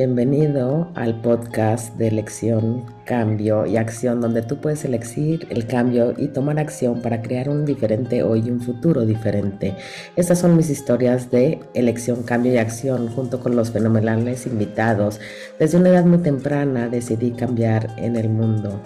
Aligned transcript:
Bienvenido 0.00 0.90
al 0.94 1.20
podcast 1.20 1.94
de 1.98 2.08
elección, 2.08 2.86
cambio 3.04 3.66
y 3.66 3.76
acción, 3.76 4.22
donde 4.22 4.40
tú 4.40 4.58
puedes 4.58 4.82
elegir 4.86 5.46
el 5.50 5.66
cambio 5.66 6.14
y 6.16 6.28
tomar 6.28 6.58
acción 6.58 7.02
para 7.02 7.20
crear 7.20 7.50
un 7.50 7.66
diferente 7.66 8.22
hoy 8.22 8.44
y 8.46 8.50
un 8.50 8.62
futuro 8.62 9.04
diferente. 9.04 9.76
Estas 10.16 10.38
son 10.38 10.56
mis 10.56 10.70
historias 10.70 11.30
de 11.30 11.60
elección, 11.74 12.22
cambio 12.22 12.54
y 12.54 12.56
acción, 12.56 13.08
junto 13.08 13.40
con 13.40 13.54
los 13.56 13.72
fenomenales 13.72 14.46
invitados. 14.46 15.20
Desde 15.58 15.76
una 15.76 15.90
edad 15.90 16.06
muy 16.06 16.20
temprana 16.20 16.88
decidí 16.88 17.32
cambiar 17.32 17.94
en 17.98 18.16
el 18.16 18.30
mundo 18.30 18.80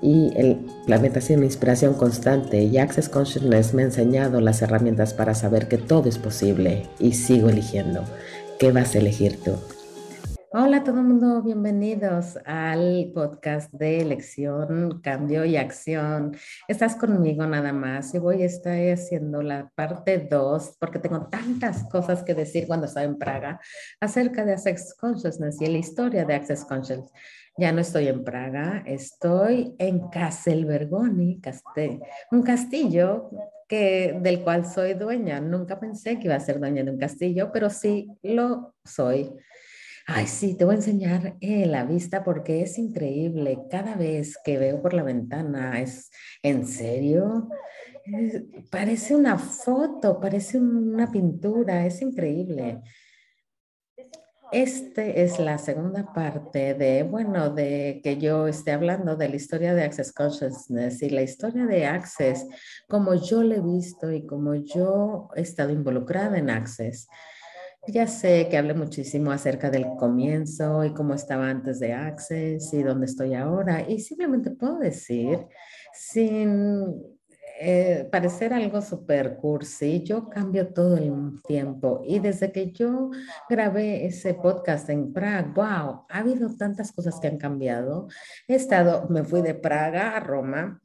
y 0.00 0.32
el 0.36 0.64
planeta 0.86 1.18
una 1.30 1.44
inspiración 1.44 1.94
constante 1.94 2.62
y 2.62 2.78
Access 2.78 3.08
Consciousness 3.08 3.74
me 3.74 3.82
ha 3.82 3.86
enseñado 3.86 4.40
las 4.40 4.62
herramientas 4.62 5.12
para 5.12 5.34
saber 5.34 5.66
que 5.66 5.78
todo 5.78 6.08
es 6.08 6.18
posible 6.18 6.86
y 7.00 7.14
sigo 7.14 7.48
eligiendo. 7.48 8.04
¿Qué 8.60 8.70
vas 8.70 8.94
a 8.94 8.98
elegir 8.98 9.42
tú? 9.42 9.56
Hola 10.54 10.78
a 10.78 10.84
todo 10.84 10.98
el 10.98 11.06
mundo, 11.06 11.42
bienvenidos 11.42 12.38
al 12.44 13.10
podcast 13.14 13.72
de 13.72 14.02
elección, 14.02 15.00
cambio 15.00 15.46
y 15.46 15.56
acción. 15.56 16.36
Estás 16.68 16.94
conmigo 16.94 17.46
nada 17.46 17.72
más 17.72 18.14
y 18.14 18.18
voy 18.18 18.42
a 18.42 18.46
estar 18.46 18.76
haciendo 18.90 19.40
la 19.40 19.70
parte 19.74 20.18
2 20.18 20.76
porque 20.78 20.98
tengo 20.98 21.26
tantas 21.28 21.84
cosas 21.84 22.22
que 22.22 22.34
decir 22.34 22.66
cuando 22.66 22.84
estaba 22.84 23.06
en 23.06 23.16
Praga 23.16 23.60
acerca 23.98 24.44
de 24.44 24.52
Access 24.52 24.94
Consciousness 24.94 25.58
y 25.62 25.68
la 25.68 25.78
historia 25.78 26.26
de 26.26 26.34
Access 26.34 26.66
Consciousness. 26.66 27.10
Ya 27.56 27.72
no 27.72 27.80
estoy 27.80 28.08
en 28.08 28.22
Praga, 28.22 28.82
estoy 28.84 29.74
en 29.78 30.10
Castelvergoni, 30.10 31.40
un 32.30 32.42
castillo 32.42 33.30
que, 33.66 34.18
del 34.20 34.42
cual 34.42 34.66
soy 34.66 34.92
dueña. 34.92 35.40
Nunca 35.40 35.80
pensé 35.80 36.18
que 36.18 36.26
iba 36.26 36.34
a 36.34 36.40
ser 36.40 36.60
dueña 36.60 36.84
de 36.84 36.90
un 36.90 36.98
castillo, 36.98 37.50
pero 37.52 37.70
sí 37.70 38.10
lo 38.22 38.74
soy. 38.84 39.34
Ay, 40.06 40.26
sí, 40.26 40.54
te 40.56 40.64
voy 40.64 40.74
a 40.74 40.76
enseñar 40.78 41.36
eh, 41.40 41.66
la 41.66 41.84
vista 41.84 42.24
porque 42.24 42.62
es 42.62 42.78
increíble. 42.78 43.58
Cada 43.70 43.94
vez 43.94 44.36
que 44.44 44.58
veo 44.58 44.82
por 44.82 44.94
la 44.94 45.04
ventana, 45.04 45.80
es 45.80 46.10
en 46.42 46.66
serio, 46.66 47.48
parece 48.70 49.14
una 49.14 49.38
foto, 49.38 50.20
parece 50.20 50.58
una 50.58 51.10
pintura, 51.10 51.86
es 51.86 52.02
increíble. 52.02 52.82
Este 54.50 55.22
es 55.22 55.38
la 55.38 55.56
segunda 55.56 56.12
parte 56.12 56.74
de, 56.74 57.04
bueno, 57.04 57.48
de 57.48 58.02
que 58.04 58.18
yo 58.18 58.48
esté 58.48 58.72
hablando 58.72 59.16
de 59.16 59.30
la 59.30 59.36
historia 59.36 59.74
de 59.74 59.82
Access 59.82 60.12
Consciousness 60.12 61.00
y 61.00 61.08
la 61.08 61.22
historia 61.22 61.64
de 61.64 61.86
Access, 61.86 62.46
como 62.86 63.14
yo 63.14 63.42
le 63.42 63.56
he 63.56 63.60
visto 63.62 64.12
y 64.12 64.26
como 64.26 64.54
yo 64.54 65.30
he 65.36 65.40
estado 65.40 65.70
involucrada 65.70 66.36
en 66.36 66.50
Access. 66.50 67.08
Ya 67.88 68.06
sé 68.06 68.48
que 68.48 68.56
hablé 68.56 68.74
muchísimo 68.74 69.32
acerca 69.32 69.68
del 69.68 69.86
comienzo 69.98 70.84
y 70.84 70.94
cómo 70.94 71.14
estaba 71.14 71.48
antes 71.48 71.80
de 71.80 71.92
Access 71.92 72.72
y 72.72 72.82
dónde 72.82 73.06
estoy 73.06 73.34
ahora. 73.34 73.88
Y 73.88 73.98
simplemente 73.98 74.52
puedo 74.52 74.78
decir, 74.78 75.46
sin 75.92 77.02
eh, 77.60 78.08
parecer 78.10 78.52
algo 78.54 78.80
super 78.82 79.36
cursi, 79.36 80.04
yo 80.04 80.28
cambio 80.28 80.72
todo 80.72 80.96
el 80.96 81.42
tiempo. 81.42 82.02
Y 82.06 82.20
desde 82.20 82.52
que 82.52 82.70
yo 82.72 83.10
grabé 83.48 84.06
ese 84.06 84.34
podcast 84.34 84.88
en 84.88 85.12
Praga, 85.12 85.52
wow, 85.54 86.06
ha 86.08 86.18
habido 86.18 86.54
tantas 86.56 86.92
cosas 86.92 87.18
que 87.20 87.26
han 87.26 87.38
cambiado. 87.38 88.06
He 88.46 88.54
estado, 88.54 89.08
me 89.08 89.24
fui 89.24 89.42
de 89.42 89.54
Praga 89.54 90.16
a 90.16 90.20
Roma 90.20 90.81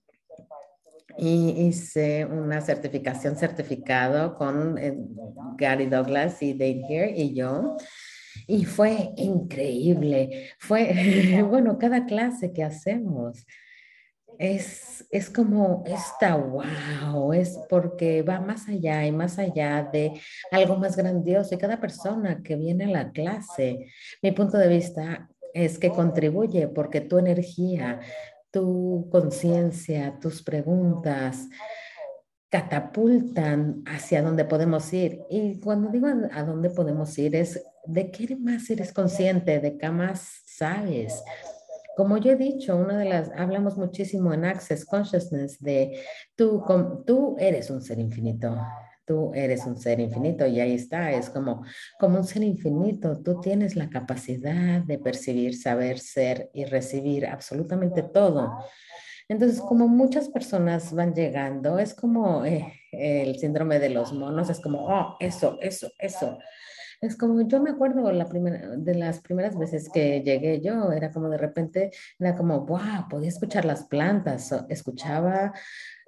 y 1.17 1.67
hice 1.67 2.25
una 2.25 2.61
certificación 2.61 3.35
certificado 3.35 4.35
con 4.35 4.77
eh, 4.77 4.97
Gary 5.57 5.87
Douglas 5.87 6.41
y 6.41 6.53
Dave 6.53 6.83
Here 6.87 7.13
y 7.15 7.33
yo. 7.33 7.77
Y 8.47 8.65
fue 8.65 9.11
increíble. 9.17 10.51
Fue, 10.59 11.43
bueno, 11.49 11.77
cada 11.77 12.05
clase 12.05 12.53
que 12.53 12.63
hacemos 12.63 13.45
es, 14.39 15.05
es 15.11 15.29
como 15.29 15.83
esta 15.87 16.35
wow, 16.35 17.33
es 17.33 17.57
porque 17.69 18.21
va 18.21 18.39
más 18.39 18.67
allá 18.67 19.05
y 19.05 19.11
más 19.11 19.39
allá 19.39 19.89
de 19.91 20.13
algo 20.51 20.77
más 20.77 20.95
grandioso. 20.95 21.55
Y 21.55 21.57
cada 21.57 21.79
persona 21.79 22.41
que 22.43 22.55
viene 22.55 22.85
a 22.85 22.89
la 22.89 23.11
clase, 23.11 23.87
mi 24.21 24.31
punto 24.31 24.57
de 24.57 24.67
vista 24.67 25.29
es 25.53 25.79
que 25.79 25.89
contribuye 25.89 26.67
porque 26.67 27.01
tu 27.01 27.17
energía, 27.17 27.99
tu 28.51 29.07
conciencia, 29.11 30.17
tus 30.19 30.43
preguntas 30.43 31.47
catapultan 32.49 33.83
hacia 33.85 34.21
donde 34.21 34.45
podemos 34.45 34.91
ir. 34.93 35.21
Y 35.29 35.59
cuando 35.59 35.89
digo 35.89 36.07
a, 36.31 36.43
dónde 36.43 36.69
podemos 36.69 37.17
ir 37.17 37.35
es 37.35 37.63
de 37.85 38.11
qué 38.11 38.35
más 38.35 38.69
eres 38.69 38.93
consciente, 38.93 39.59
de 39.59 39.77
qué 39.77 39.89
más 39.89 40.41
sabes. 40.45 41.23
Como 41.95 42.17
yo 42.17 42.31
he 42.31 42.35
dicho, 42.35 42.77
una 42.77 42.97
de 42.97 43.05
las, 43.05 43.31
hablamos 43.35 43.77
muchísimo 43.77 44.33
en 44.33 44.45
Access 44.45 44.85
Consciousness 44.85 45.59
de 45.59 45.99
tú, 46.35 46.63
tú 47.05 47.35
eres 47.39 47.69
un 47.69 47.81
ser 47.81 47.99
infinito 47.99 48.55
tú 49.07 49.31
eres 49.33 49.65
un 49.65 49.77
ser 49.77 50.01
infinito 50.01 50.45
y 50.45 50.59
ahí 50.59 50.73
está, 50.73 51.11
es 51.11 51.29
como, 51.29 51.63
como 51.97 52.17
un 52.17 52.25
ser 52.25 52.43
infinito, 52.43 53.23
tú 53.23 53.39
tienes 53.39 53.75
la 53.77 53.89
capacidad 53.89 54.81
de 54.81 54.99
percibir, 54.99 55.55
saber, 55.55 55.97
ser 55.97 56.51
y 56.53 56.65
recibir 56.65 57.25
absolutamente 57.25 58.03
todo. 58.03 58.51
Entonces, 59.29 59.61
como 59.61 59.87
muchas 59.87 60.29
personas 60.29 60.93
van 60.93 61.13
llegando, 61.13 61.79
es 61.79 61.93
como 61.93 62.45
eh, 62.45 62.73
el 62.91 63.37
síndrome 63.39 63.79
de 63.79 63.89
los 63.89 64.13
monos, 64.13 64.49
es 64.49 64.59
como, 64.59 64.85
oh, 64.85 65.15
eso, 65.19 65.57
eso, 65.61 65.89
eso. 65.97 66.37
Es 66.99 67.15
como, 67.15 67.41
yo 67.41 67.61
me 67.61 67.69
acuerdo 67.69 68.11
la 68.11 68.25
primera, 68.25 68.75
de 68.75 68.95
las 68.95 69.19
primeras 69.19 69.57
veces 69.57 69.89
que 69.93 70.21
llegué 70.21 70.61
yo, 70.61 70.91
era 70.91 71.11
como 71.11 71.29
de 71.29 71.37
repente, 71.37 71.91
era 72.17 72.35
como, 72.35 72.65
wow, 72.65 73.07
podía 73.09 73.29
escuchar 73.29 73.65
las 73.65 73.83
plantas, 73.83 74.51
escuchaba 74.69 75.53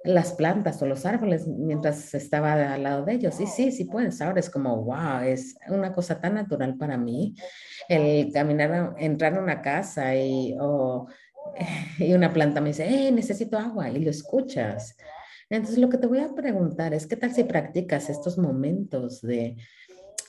las 0.02 0.32
plantas 0.32 0.80
o 0.82 0.86
los 0.86 1.04
árboles 1.04 1.46
mientras 1.46 2.14
estaba 2.14 2.74
al 2.74 2.82
lado 2.82 3.04
de 3.04 3.14
ellos. 3.14 3.38
Y 3.40 3.46
sí, 3.46 3.70
sí 3.70 3.84
puedes. 3.84 4.20
Ahora 4.20 4.40
es 4.40 4.50
como, 4.50 4.82
wow, 4.84 5.20
es 5.24 5.56
una 5.68 5.92
cosa 5.92 6.20
tan 6.20 6.34
natural 6.34 6.76
para 6.76 6.96
mí 6.96 7.34
el 7.88 8.32
caminar, 8.32 8.94
entrar 8.98 9.36
a 9.36 9.42
una 9.42 9.60
casa 9.62 10.14
y, 10.14 10.54
y 11.98 12.12
una 12.12 12.32
planta 12.32 12.60
me 12.60 12.68
dice, 12.68 12.86
hey, 12.88 13.10
necesito 13.12 13.58
agua 13.58 13.90
y 13.90 14.02
lo 14.02 14.10
escuchas. 14.10 14.96
Entonces, 15.50 15.78
lo 15.78 15.88
que 15.88 15.98
te 15.98 16.06
voy 16.06 16.20
a 16.20 16.32
preguntar 16.32 16.94
es, 16.94 17.06
¿qué 17.06 17.16
tal 17.16 17.32
si 17.32 17.42
practicas 17.42 18.08
estos 18.08 18.38
momentos 18.38 19.20
de 19.20 19.56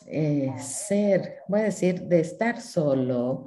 eh, 0.08 0.54
ser, 0.60 1.40
voy 1.48 1.62
a 1.62 1.66
decir, 1.66 2.02
de 2.04 2.20
estar 2.20 2.62
solo 2.62 3.46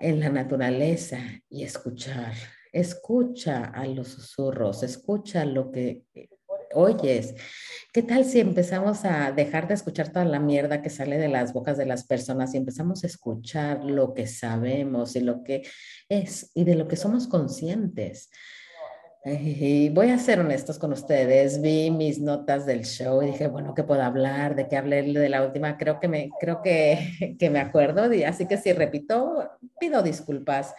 en 0.00 0.20
la 0.20 0.28
naturaleza 0.28 1.18
y 1.48 1.64
escuchar? 1.64 2.34
Escucha 2.72 3.64
a 3.64 3.86
los 3.86 4.08
susurros, 4.08 4.82
escucha 4.82 5.44
lo 5.44 5.70
que 5.70 6.04
oyes. 6.74 7.34
¿Qué 7.92 8.02
tal 8.02 8.24
si 8.24 8.40
empezamos 8.40 9.04
a 9.04 9.32
dejar 9.32 9.68
de 9.68 9.74
escuchar 9.74 10.10
toda 10.10 10.24
la 10.24 10.40
mierda 10.40 10.80
que 10.80 10.90
sale 10.90 11.18
de 11.18 11.28
las 11.28 11.52
bocas 11.52 11.76
de 11.76 11.86
las 11.86 12.04
personas 12.04 12.54
y 12.54 12.56
empezamos 12.56 13.04
a 13.04 13.06
escuchar 13.06 13.84
lo 13.84 14.14
que 14.14 14.26
sabemos 14.26 15.14
y 15.16 15.20
lo 15.20 15.42
que 15.42 15.62
es 16.08 16.50
y 16.54 16.64
de 16.64 16.74
lo 16.74 16.88
que 16.88 16.96
somos 16.96 17.28
conscientes? 17.28 18.30
Y 19.24 19.88
voy 19.90 20.10
a 20.10 20.18
ser 20.18 20.40
honestos 20.40 20.80
con 20.80 20.92
ustedes, 20.92 21.60
vi 21.62 21.92
mis 21.92 22.20
notas 22.20 22.66
del 22.66 22.84
show 22.84 23.22
y 23.22 23.26
dije, 23.26 23.46
bueno, 23.46 23.72
¿qué 23.72 23.84
puedo 23.84 24.02
hablar? 24.02 24.56
¿De 24.56 24.66
qué 24.66 24.76
hablé 24.76 25.02
de 25.02 25.28
la 25.28 25.44
última? 25.44 25.78
Creo 25.78 26.00
que 26.00 26.08
me, 26.08 26.30
creo 26.40 26.60
que, 26.60 27.36
que 27.38 27.48
me 27.48 27.60
acuerdo, 27.60 28.10
así 28.26 28.46
que 28.46 28.56
si 28.56 28.72
repito, 28.72 29.48
pido 29.78 30.02
disculpas 30.02 30.74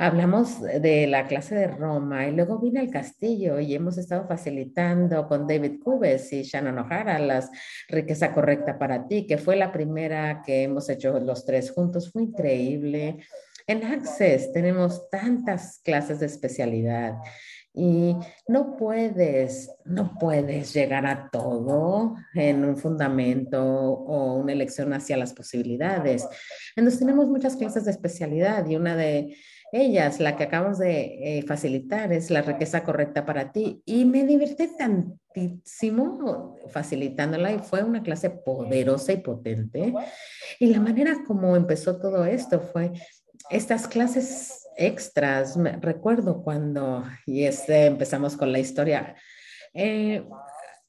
hablamos 0.00 0.62
de 0.62 1.06
la 1.06 1.26
clase 1.26 1.54
de 1.54 1.66
Roma 1.66 2.26
y 2.26 2.32
luego 2.32 2.58
vine 2.58 2.80
al 2.80 2.90
castillo 2.90 3.60
y 3.60 3.74
hemos 3.74 3.98
estado 3.98 4.26
facilitando 4.26 5.28
con 5.28 5.46
David 5.46 5.78
Cubes 5.84 6.32
y 6.32 6.42
Shannon 6.42 6.78
O'Hara 6.78 7.18
la 7.18 7.46
riqueza 7.86 8.32
correcta 8.32 8.78
para 8.78 9.06
ti, 9.06 9.26
que 9.26 9.36
fue 9.36 9.56
la 9.56 9.70
primera 9.70 10.42
que 10.44 10.62
hemos 10.62 10.88
hecho 10.88 11.20
los 11.20 11.44
tres 11.44 11.70
juntos. 11.70 12.10
Fue 12.10 12.22
increíble. 12.22 13.18
En 13.66 13.84
Access 13.84 14.52
tenemos 14.52 15.10
tantas 15.10 15.80
clases 15.84 16.20
de 16.20 16.26
especialidad 16.26 17.18
y 17.80 18.14
no 18.46 18.76
puedes, 18.76 19.70
no 19.86 20.18
puedes 20.20 20.74
llegar 20.74 21.06
a 21.06 21.30
todo 21.30 22.14
en 22.34 22.62
un 22.62 22.76
fundamento 22.76 23.64
o 23.64 24.34
una 24.34 24.52
elección 24.52 24.92
hacia 24.92 25.16
las 25.16 25.32
posibilidades. 25.32 26.28
Entonces 26.76 27.00
tenemos 27.00 27.26
muchas 27.28 27.56
clases 27.56 27.86
de 27.86 27.92
especialidad 27.92 28.66
y 28.66 28.76
una 28.76 28.96
de 28.96 29.34
ellas, 29.72 30.20
la 30.20 30.36
que 30.36 30.44
acabamos 30.44 30.78
de 30.78 31.38
eh, 31.38 31.42
facilitar, 31.46 32.12
es 32.12 32.30
la 32.30 32.42
riqueza 32.42 32.84
correcta 32.84 33.24
para 33.24 33.50
ti. 33.50 33.82
Y 33.86 34.04
me 34.04 34.26
divertí 34.26 34.68
tantísimo 34.76 36.58
facilitándola 36.68 37.52
y 37.52 37.60
fue 37.60 37.82
una 37.82 38.02
clase 38.02 38.28
poderosa 38.28 39.14
y 39.14 39.18
potente. 39.18 39.94
Y 40.58 40.66
la 40.66 40.80
manera 40.80 41.22
como 41.26 41.56
empezó 41.56 41.98
todo 41.98 42.26
esto 42.26 42.60
fue 42.60 42.92
estas 43.48 43.88
clases 43.88 44.68
extras. 44.80 45.56
recuerdo 45.80 46.42
cuando, 46.42 47.04
y 47.26 47.44
este, 47.44 47.86
empezamos 47.86 48.36
con 48.36 48.50
la 48.50 48.58
historia. 48.58 49.14
Eh, 49.74 50.24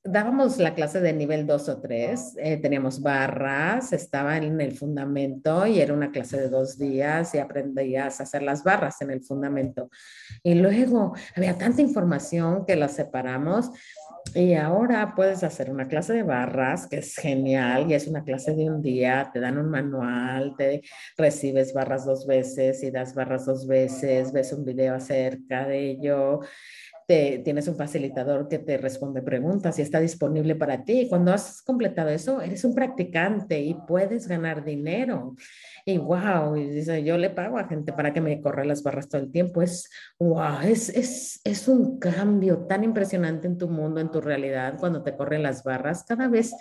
dábamos 0.04 0.58
la 0.58 0.74
clase 0.74 1.00
de 1.00 1.14
nivel 1.14 1.46
2 1.46 1.70
o 1.70 1.82
3, 1.82 2.38
eh, 2.38 2.58
teníamos 2.58 3.02
barras, 3.02 3.94
estaba 3.94 4.38
en 4.38 4.60
el 4.60 4.76
fundamento 4.76 5.68
y 5.68 5.80
era 5.80 5.94
una 5.94 6.12
clase 6.12 6.40
de 6.40 6.50
dos 6.50 6.78
días 6.78 7.36
y 7.36 7.40
aprendías 7.40 8.20
a 8.20 8.24
hacer 8.24 8.42
las 8.42 8.64
barras 8.64 9.02
en 9.02 9.12
el 9.12 9.22
fundamento. 9.22 9.90
Y 10.42 10.56
luego 10.56 11.14
había 11.36 11.58
tanta 11.58 11.82
información 11.82 12.66
que 12.66 12.76
las 12.76 12.96
separamos 12.96 13.70
y 14.34 14.54
ahora 14.54 15.14
puedes 15.16 15.44
hacer 15.44 15.70
una 15.70 15.88
clase 15.88 16.14
de 16.14 16.24
barras, 16.24 16.88
que 16.88 16.98
es 16.98 17.16
genial, 17.16 17.90
y 17.90 17.94
es 17.94 18.08
una 18.08 18.24
clase 18.24 18.56
de 18.56 18.70
un 18.70 18.82
día, 18.82 19.30
te 19.34 19.40
dan 19.40 19.58
un 19.58 19.70
manual, 19.70 20.56
te 20.58 20.82
recibes 21.18 21.74
barras 21.74 22.06
dos 22.06 22.26
veces 22.26 22.82
y 22.84 22.92
das 22.92 23.14
barras 23.14 23.46
dos 23.46 23.68
veces, 23.68 24.32
ves 24.32 24.54
un 24.54 24.64
video 24.64 24.96
acerca 24.96 25.68
de 25.68 25.92
ello 25.92 26.40
tienes 27.44 27.68
un 27.68 27.76
facilitador 27.76 28.48
que 28.48 28.60
te 28.60 28.78
responde 28.78 29.22
preguntas 29.22 29.78
y 29.78 29.82
está 29.82 30.00
disponible 30.00 30.56
para 30.56 30.84
ti. 30.84 31.08
Cuando 31.10 31.34
has 31.34 31.62
completado 31.62 32.10
eso, 32.10 32.42
eres 32.42 32.64
un 32.64 32.74
practicante 32.74 33.60
y 33.60 33.76
puedes 33.88 34.28
ganar 34.28 34.64
dinero. 34.64 35.36
Y 35.86 35.98
wow, 35.98 36.56
y 36.56 36.70
dice, 36.70 37.04
yo 37.04 37.18
le 37.18 37.30
pago 37.30 37.58
a 37.58 37.68
gente 37.68 37.94
para 37.94 38.14
que 38.14 38.22
me 38.22 38.40
corra 38.42 38.64
las 38.66 38.84
barras 38.84 39.10
todo 39.10 39.22
el 39.22 39.32
tiempo. 39.32 39.62
Es 39.62 39.90
wow, 40.20 40.62
es, 40.64 40.90
es, 40.90 41.42
es 41.44 41.68
un 41.68 42.00
cambio 42.00 42.66
tan 42.68 42.84
impresionante 42.84 43.48
en 43.48 43.58
tu 43.58 43.70
mundo, 43.70 44.00
en 44.00 44.12
tu 44.12 44.22
realidad, 44.22 44.78
cuando 44.80 45.04
te 45.04 45.16
corren 45.16 45.44
las 45.44 45.64
barras. 45.64 46.04
Cada 46.04 46.28
vez 46.28 46.54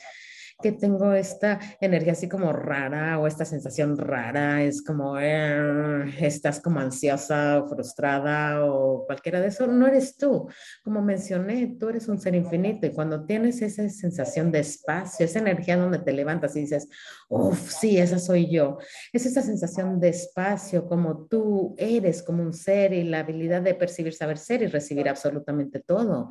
que 0.60 0.72
tengo 0.72 1.12
esta 1.12 1.58
energía 1.80 2.12
así 2.12 2.28
como 2.28 2.52
rara 2.52 3.18
o 3.18 3.26
esta 3.26 3.44
sensación 3.44 3.96
rara, 3.96 4.62
es 4.62 4.82
como 4.82 5.18
eh, 5.18 6.14
estás 6.20 6.60
como 6.60 6.80
ansiosa 6.80 7.58
o 7.58 7.68
frustrada 7.68 8.64
o 8.64 9.04
cualquiera 9.06 9.40
de 9.40 9.48
eso, 9.48 9.66
no 9.66 9.86
eres 9.86 10.16
tú. 10.16 10.48
Como 10.82 11.02
mencioné, 11.02 11.76
tú 11.78 11.88
eres 11.88 12.08
un 12.08 12.20
ser 12.20 12.34
infinito 12.34 12.86
y 12.86 12.90
cuando 12.90 13.24
tienes 13.24 13.62
esa 13.62 13.88
sensación 13.88 14.50
de 14.50 14.60
espacio, 14.60 15.26
esa 15.26 15.38
energía 15.38 15.76
donde 15.76 15.98
te 15.98 16.12
levantas 16.12 16.56
y 16.56 16.60
dices, 16.60 16.88
uff, 17.28 17.70
sí, 17.70 17.98
esa 17.98 18.18
soy 18.18 18.50
yo, 18.50 18.78
es 19.12 19.26
esa 19.26 19.42
sensación 19.42 20.00
de 20.00 20.08
espacio, 20.10 20.86
como 20.86 21.26
tú 21.26 21.74
eres 21.78 22.22
como 22.22 22.42
un 22.42 22.52
ser 22.52 22.92
y 22.92 23.04
la 23.04 23.20
habilidad 23.20 23.62
de 23.62 23.74
percibir, 23.74 24.14
saber 24.14 24.38
ser 24.38 24.62
y 24.62 24.66
recibir 24.66 25.08
absolutamente 25.08 25.80
todo. 25.80 26.28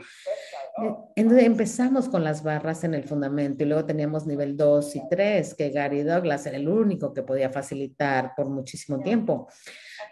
Entonces 1.15 1.45
empezamos 1.45 2.09
con 2.09 2.23
las 2.23 2.43
barras 2.43 2.83
en 2.83 2.93
el 2.93 3.03
fundamento 3.03 3.63
y 3.63 3.67
luego 3.67 3.85
teníamos 3.85 4.25
nivel 4.25 4.55
2 4.55 4.95
y 4.95 5.01
3, 5.09 5.53
que 5.53 5.69
Gary 5.69 6.03
Douglas 6.03 6.45
era 6.45 6.57
el 6.57 6.67
único 6.67 7.13
que 7.13 7.23
podía 7.23 7.49
facilitar 7.49 8.33
por 8.35 8.49
muchísimo 8.49 8.99
tiempo. 8.99 9.47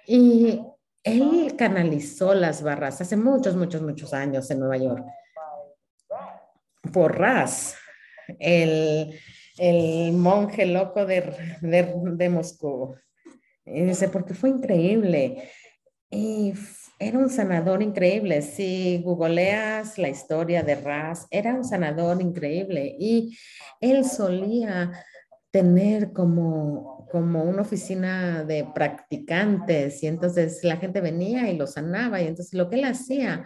Y 0.05 0.61
él 1.03 1.53
canalizó 1.57 2.33
las 2.33 2.61
barras 2.61 2.99
hace 3.01 3.15
muchos, 3.15 3.55
muchos, 3.55 3.81
muchos 3.81 4.13
años 4.13 4.49
en 4.51 4.59
Nueva 4.59 4.77
York 4.77 5.05
por 6.91 7.17
Raz, 7.17 7.75
el, 8.39 9.19
el 9.57 10.13
monje 10.13 10.65
loco 10.65 11.05
de, 11.05 11.21
de, 11.61 11.93
de 12.13 12.29
Moscú. 12.29 12.95
Y 13.65 13.83
dice, 13.83 14.09
porque 14.09 14.33
fue 14.33 14.49
increíble. 14.49 15.49
Y 16.09 16.53
era 16.99 17.17
un 17.17 17.29
sanador 17.29 17.81
increíble. 17.81 18.41
Si 18.41 19.01
googleas 19.03 19.97
la 19.97 20.09
historia 20.09 20.63
de 20.63 20.75
Raz, 20.75 21.27
era 21.29 21.53
un 21.53 21.63
sanador 21.63 22.21
increíble 22.21 22.95
y 22.99 23.37
él 23.81 24.05
solía 24.05 24.91
tener 25.51 26.11
como, 26.11 27.07
como 27.11 27.43
una 27.43 27.61
oficina 27.61 28.43
de 28.43 28.67
practicantes 28.75 30.03
y 30.03 30.07
entonces 30.07 30.63
la 30.63 30.77
gente 30.77 31.01
venía 31.01 31.49
y 31.49 31.57
lo 31.57 31.67
sanaba 31.67 32.21
y 32.21 32.27
entonces 32.27 32.53
lo 32.53 32.69
que 32.69 32.77
él 32.77 32.85
hacía, 32.85 33.45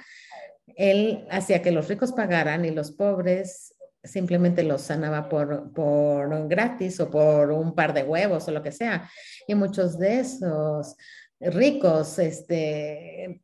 él 0.76 1.26
hacía 1.30 1.62
que 1.62 1.72
los 1.72 1.88
ricos 1.88 2.12
pagaran 2.12 2.66
y 2.66 2.72
los 2.72 2.92
pobres 2.92 3.76
simplemente 4.04 4.64
los 4.64 4.82
sanaba 4.82 5.30
por, 5.30 5.72
por 5.74 6.48
gratis 6.48 7.00
o 7.00 7.12
por 7.12 7.52
un 7.52 7.76
par 7.76 7.94
de 7.94 8.04
huevos 8.04 8.48
o 8.48 8.52
lo 8.52 8.64
que 8.64 8.72
sea. 8.72 9.10
Y 9.48 9.54
muchos 9.54 10.00
de 10.00 10.20
esos 10.20 10.96
ricos 11.42 12.20
este, 12.20 13.42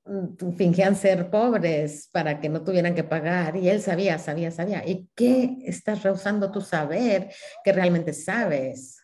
fingían 0.55 0.95
ser 0.95 1.29
pobres 1.29 2.09
para 2.11 2.39
que 2.39 2.49
no 2.49 2.63
tuvieran 2.63 2.93
que 2.93 3.03
pagar 3.03 3.55
y 3.57 3.69
él 3.69 3.81
sabía, 3.81 4.19
sabía, 4.19 4.51
sabía. 4.51 4.83
¿Y 4.85 5.09
qué 5.15 5.57
estás 5.65 6.03
rehusando 6.03 6.51
tu 6.51 6.61
saber 6.61 7.29
que 7.63 7.73
realmente 7.73 8.13
sabes? 8.13 8.97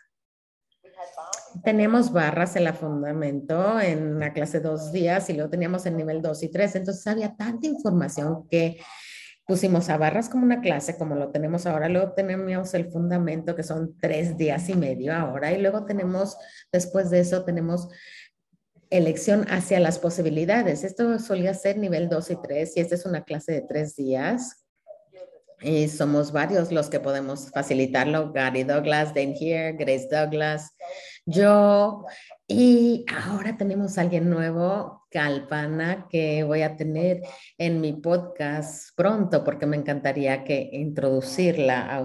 Tenemos 1.64 2.12
barras 2.12 2.56
en 2.56 2.64
la 2.64 2.74
fundamento 2.74 3.80
en 3.80 4.20
la 4.20 4.34
clase 4.34 4.60
dos 4.60 4.92
días 4.92 5.30
y 5.30 5.34
luego 5.34 5.50
teníamos 5.50 5.86
el 5.86 5.98
nivel 5.98 6.22
dos 6.22 6.44
y 6.44 6.50
tres. 6.50 6.76
Entonces 6.76 7.06
había 7.08 7.36
tanta 7.36 7.68
información 7.68 8.48
que 8.48 8.80
pusimos 9.46 9.90
a 9.90 9.98
barras 9.98 10.30
como 10.30 10.46
una 10.46 10.62
clase, 10.62 10.98
como 10.98 11.16
lo 11.16 11.30
tenemos 11.32 11.66
ahora. 11.66 11.90
Luego 11.90 12.14
tenemos 12.14 12.74
el 12.74 12.92
fundamento 12.92 13.56
que 13.56 13.64
son 13.64 13.98
tres 14.00 14.38
días 14.38 14.70
y 14.70 14.76
medio 14.76 15.14
ahora. 15.14 15.52
Y 15.52 15.62
luego 15.62 15.86
tenemos, 15.86 16.38
después 16.72 17.10
de 17.10 17.20
eso, 17.20 17.44
tenemos 17.44 17.90
elección 18.94 19.46
hacia 19.50 19.80
las 19.80 19.98
posibilidades. 19.98 20.84
Esto 20.84 21.18
solía 21.20 21.54
ser 21.54 21.78
nivel 21.78 22.10
2 22.10 22.32
y 22.32 22.36
3 22.36 22.78
y 22.78 22.80
esta 22.80 22.96
es 22.96 23.06
una 23.06 23.24
clase 23.24 23.52
de 23.52 23.62
tres 23.62 23.96
días. 23.96 24.64
Y 25.62 25.88
somos 25.88 26.32
varios 26.32 26.72
los 26.72 26.90
que 26.90 27.00
podemos 27.00 27.50
facilitarlo. 27.50 28.32
Gary 28.34 28.64
Douglas, 28.64 29.14
Dane 29.14 29.36
Here, 29.40 29.74
Grace 29.74 30.08
Douglas, 30.12 30.76
yo. 31.26 32.06
Y 32.48 33.06
ahora 33.26 33.58
tenemos 33.58 33.98
a 33.98 34.02
alguien 34.02 34.30
nuevo, 34.30 35.08
Calpana, 35.10 36.08
que 36.10 36.44
voy 36.44 36.62
a 36.62 36.76
tener 36.76 37.22
en 37.58 37.82
mi 37.82 37.94
podcast 37.94 38.90
pronto 38.96 39.44
porque 39.44 39.66
me 39.66 39.78
encantaría 39.78 40.44
que 40.44 40.70
introducirla 40.74 41.96
a 41.96 42.02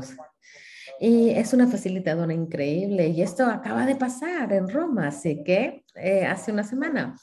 y 1.01 1.31
es 1.31 1.53
una 1.53 1.69
facilitadora 1.69 2.33
increíble 2.33 3.09
y 3.09 3.23
esto 3.23 3.45
acaba 3.45 3.87
de 3.87 3.97
pasar 3.97 4.53
en 4.53 4.69
Roma, 4.69 5.09
así 5.09 5.43
que 5.45 5.85
eh, 5.95 6.25
hace 6.25 6.53
una 6.53 6.65
semana. 6.65 7.17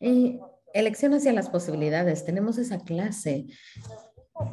Y 0.00 0.38
elección 0.72 1.14
hacia 1.14 1.32
las 1.32 1.50
posibilidades, 1.50 2.24
tenemos 2.24 2.58
esa 2.58 2.78
clase 2.78 3.46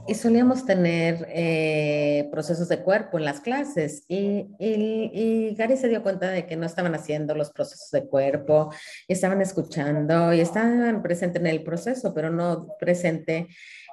y 0.07 0.15
solíamos 0.15 0.65
tener 0.65 1.27
eh, 1.29 2.27
procesos 2.31 2.67
de 2.69 2.81
cuerpo 2.81 3.17
en 3.17 3.25
las 3.25 3.39
clases 3.39 4.03
y, 4.07 4.47
y, 4.59 5.55
Gary 5.55 5.77
se 5.77 5.87
dio 5.87 6.03
cuenta 6.03 6.29
de 6.29 6.45
que 6.45 6.55
no 6.55 6.65
estaban 6.65 6.95
haciendo 6.95 7.35
los 7.35 7.51
procesos 7.51 7.89
de 7.91 8.07
cuerpo, 8.07 8.71
estaban 9.07 9.41
escuchando 9.41 10.33
y 10.33 10.41
estaban 10.41 11.01
presentes 11.01 11.41
en 11.41 11.47
el 11.47 11.63
proceso, 11.63 12.13
pero 12.13 12.29
no 12.29 12.67
presente 12.79 13.47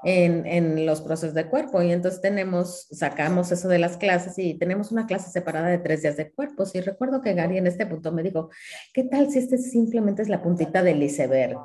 en, 0.04 0.46
en, 0.46 0.86
los 0.86 1.00
procesos 1.00 1.34
de 1.34 1.46
cuerpo. 1.46 1.82
Y 1.82 1.92
entonces 1.92 2.20
tenemos, 2.20 2.88
sacamos 2.90 3.52
eso 3.52 3.68
de 3.68 3.78
las 3.78 3.96
clases 3.96 4.38
y 4.38 4.54
tenemos 4.54 4.92
una 4.92 5.06
clase 5.06 5.30
separada 5.30 5.68
de 5.68 5.78
tres 5.78 6.02
días 6.02 6.16
de 6.16 6.30
cuerpos. 6.30 6.75
Y 6.75 6.80
recuerdo 6.80 7.20
que 7.20 7.34
Gary 7.34 7.58
en 7.58 7.66
este 7.66 7.87
punto 7.87 8.12
me 8.12 8.22
dijo, 8.22 8.50
¿qué 8.92 9.04
tal 9.04 9.30
si 9.30 9.38
este 9.38 9.58
simplemente 9.58 10.22
es 10.22 10.28
la 10.28 10.42
puntita 10.42 10.82
del 10.82 11.02
iceberg? 11.02 11.58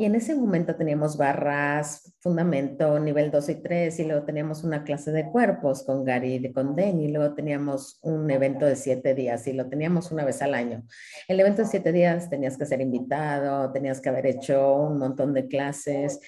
Y 0.00 0.04
en 0.04 0.14
ese 0.14 0.36
momento 0.36 0.76
teníamos 0.76 1.16
barras, 1.16 2.14
fundamento, 2.20 3.00
nivel 3.00 3.32
2 3.32 3.48
y 3.48 3.54
3, 3.56 3.98
y 3.98 4.04
luego 4.04 4.24
teníamos 4.24 4.62
una 4.62 4.84
clase 4.84 5.10
de 5.10 5.28
cuerpos 5.28 5.82
con 5.82 6.04
Gary 6.04 6.36
y 6.36 6.52
con 6.52 6.76
Den, 6.76 7.00
y 7.00 7.08
luego 7.10 7.34
teníamos 7.34 7.98
un 8.02 8.30
evento 8.30 8.64
de 8.64 8.76
siete 8.76 9.16
días, 9.16 9.48
y 9.48 9.54
lo 9.54 9.68
teníamos 9.68 10.12
una 10.12 10.24
vez 10.24 10.40
al 10.40 10.54
año. 10.54 10.84
El 11.26 11.40
evento 11.40 11.62
de 11.62 11.68
siete 11.68 11.90
días 11.90 12.30
tenías 12.30 12.56
que 12.56 12.64
ser 12.64 12.80
invitado, 12.80 13.72
tenías 13.72 14.00
que 14.00 14.08
haber 14.08 14.26
hecho 14.26 14.76
un 14.76 14.98
montón 14.98 15.34
de 15.34 15.48
clases, 15.48 16.20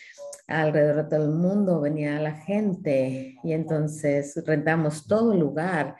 alrededor 0.49 0.97
de 0.97 1.05
todo 1.05 1.25
el 1.27 1.31
mundo 1.31 1.81
venía 1.81 2.19
la 2.19 2.33
gente, 2.33 3.37
y 3.45 3.53
entonces 3.53 4.35
rentamos 4.45 5.07
todo 5.07 5.33
el 5.33 5.39
lugar, 5.39 5.95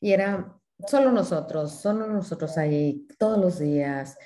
y 0.00 0.12
era 0.12 0.55
solo 0.86 1.10
nosotros, 1.12 1.72
solo 1.80 2.06
nosotros 2.06 2.58
ahí 2.58 3.06
todos 3.18 3.38
los 3.38 3.58
días. 3.58 4.16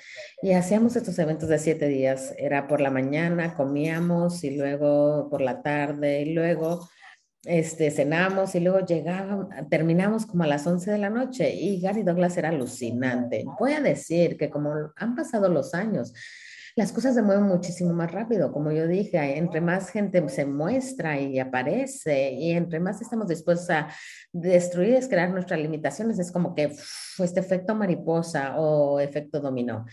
Y 0.41 0.51
hacíamos 0.51 0.95
estos 0.95 1.17
eventos 1.19 1.49
de 1.49 1.59
siete 1.59 1.87
días. 1.87 2.33
Era 2.37 2.67
por 2.67 2.81
la 2.81 2.91
mañana, 2.91 3.55
comíamos 3.55 4.43
y 4.43 4.57
luego 4.57 5.29
por 5.29 5.41
la 5.41 5.61
tarde 5.61 6.21
y 6.21 6.33
luego 6.33 6.89
este, 7.45 7.89
cenamos 7.89 8.53
y 8.53 8.59
luego 8.59 8.85
llegábamos, 8.85 9.47
terminamos 9.69 10.25
como 10.25 10.43
a 10.43 10.47
las 10.47 10.67
11 10.67 10.91
de 10.91 10.97
la 10.99 11.09
noche 11.09 11.53
y 11.53 11.81
Gary 11.81 12.03
Douglas 12.03 12.37
era 12.37 12.49
alucinante. 12.49 13.43
Voy 13.59 13.73
a 13.73 13.81
decir 13.81 14.37
que 14.37 14.49
como 14.49 14.73
han 14.95 15.15
pasado 15.15 15.49
los 15.49 15.73
años, 15.73 16.13
las 16.75 16.91
cosas 16.91 17.15
se 17.15 17.21
mueven 17.21 17.45
muchísimo 17.45 17.93
más 17.93 18.11
rápido, 18.11 18.51
como 18.51 18.71
yo 18.71 18.87
dije, 18.87 19.37
entre 19.37 19.61
más 19.61 19.89
gente 19.89 20.27
se 20.29 20.45
muestra 20.45 21.19
y 21.19 21.39
aparece 21.39 22.31
y 22.31 22.51
entre 22.51 22.79
más 22.79 23.01
estamos 23.01 23.27
dispuestos 23.27 23.69
a 23.69 23.89
destruir, 24.31 24.95
es 24.95 25.07
crear 25.07 25.29
nuestras 25.29 25.59
limitaciones, 25.59 26.19
es 26.19 26.31
como 26.31 26.55
que 26.55 26.71
este 27.19 27.39
efecto 27.39 27.75
mariposa 27.75 28.59
o 28.59 28.99
efecto 28.99 29.39
dominó. 29.39 29.85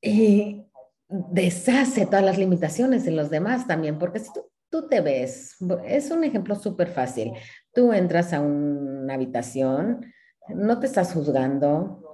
Y 0.00 0.64
deshace 1.08 2.06
todas 2.06 2.24
las 2.24 2.38
limitaciones 2.38 3.04
de 3.04 3.10
los 3.10 3.30
demás 3.30 3.66
también, 3.66 3.98
porque 3.98 4.20
si 4.20 4.32
tú, 4.32 4.48
tú 4.70 4.88
te 4.88 5.00
ves, 5.00 5.56
es 5.86 6.10
un 6.10 6.22
ejemplo 6.22 6.54
súper 6.54 6.88
fácil, 6.88 7.32
tú 7.72 7.92
entras 7.92 8.32
a 8.32 8.40
una 8.40 9.14
habitación, 9.14 10.06
no 10.48 10.78
te 10.78 10.86
estás 10.86 11.12
juzgando, 11.12 12.04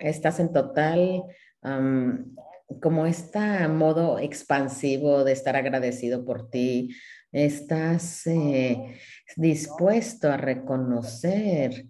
estás 0.00 0.40
en 0.40 0.52
total 0.52 1.24
como 2.80 3.06
este 3.06 3.68
modo 3.68 4.18
expansivo 4.18 5.24
de 5.24 5.32
estar 5.32 5.56
agradecido 5.56 6.24
por 6.24 6.50
ti, 6.50 6.90
estás 7.32 8.26
eh, 8.26 8.98
dispuesto 9.36 10.30
a 10.30 10.36
reconocer 10.36 11.86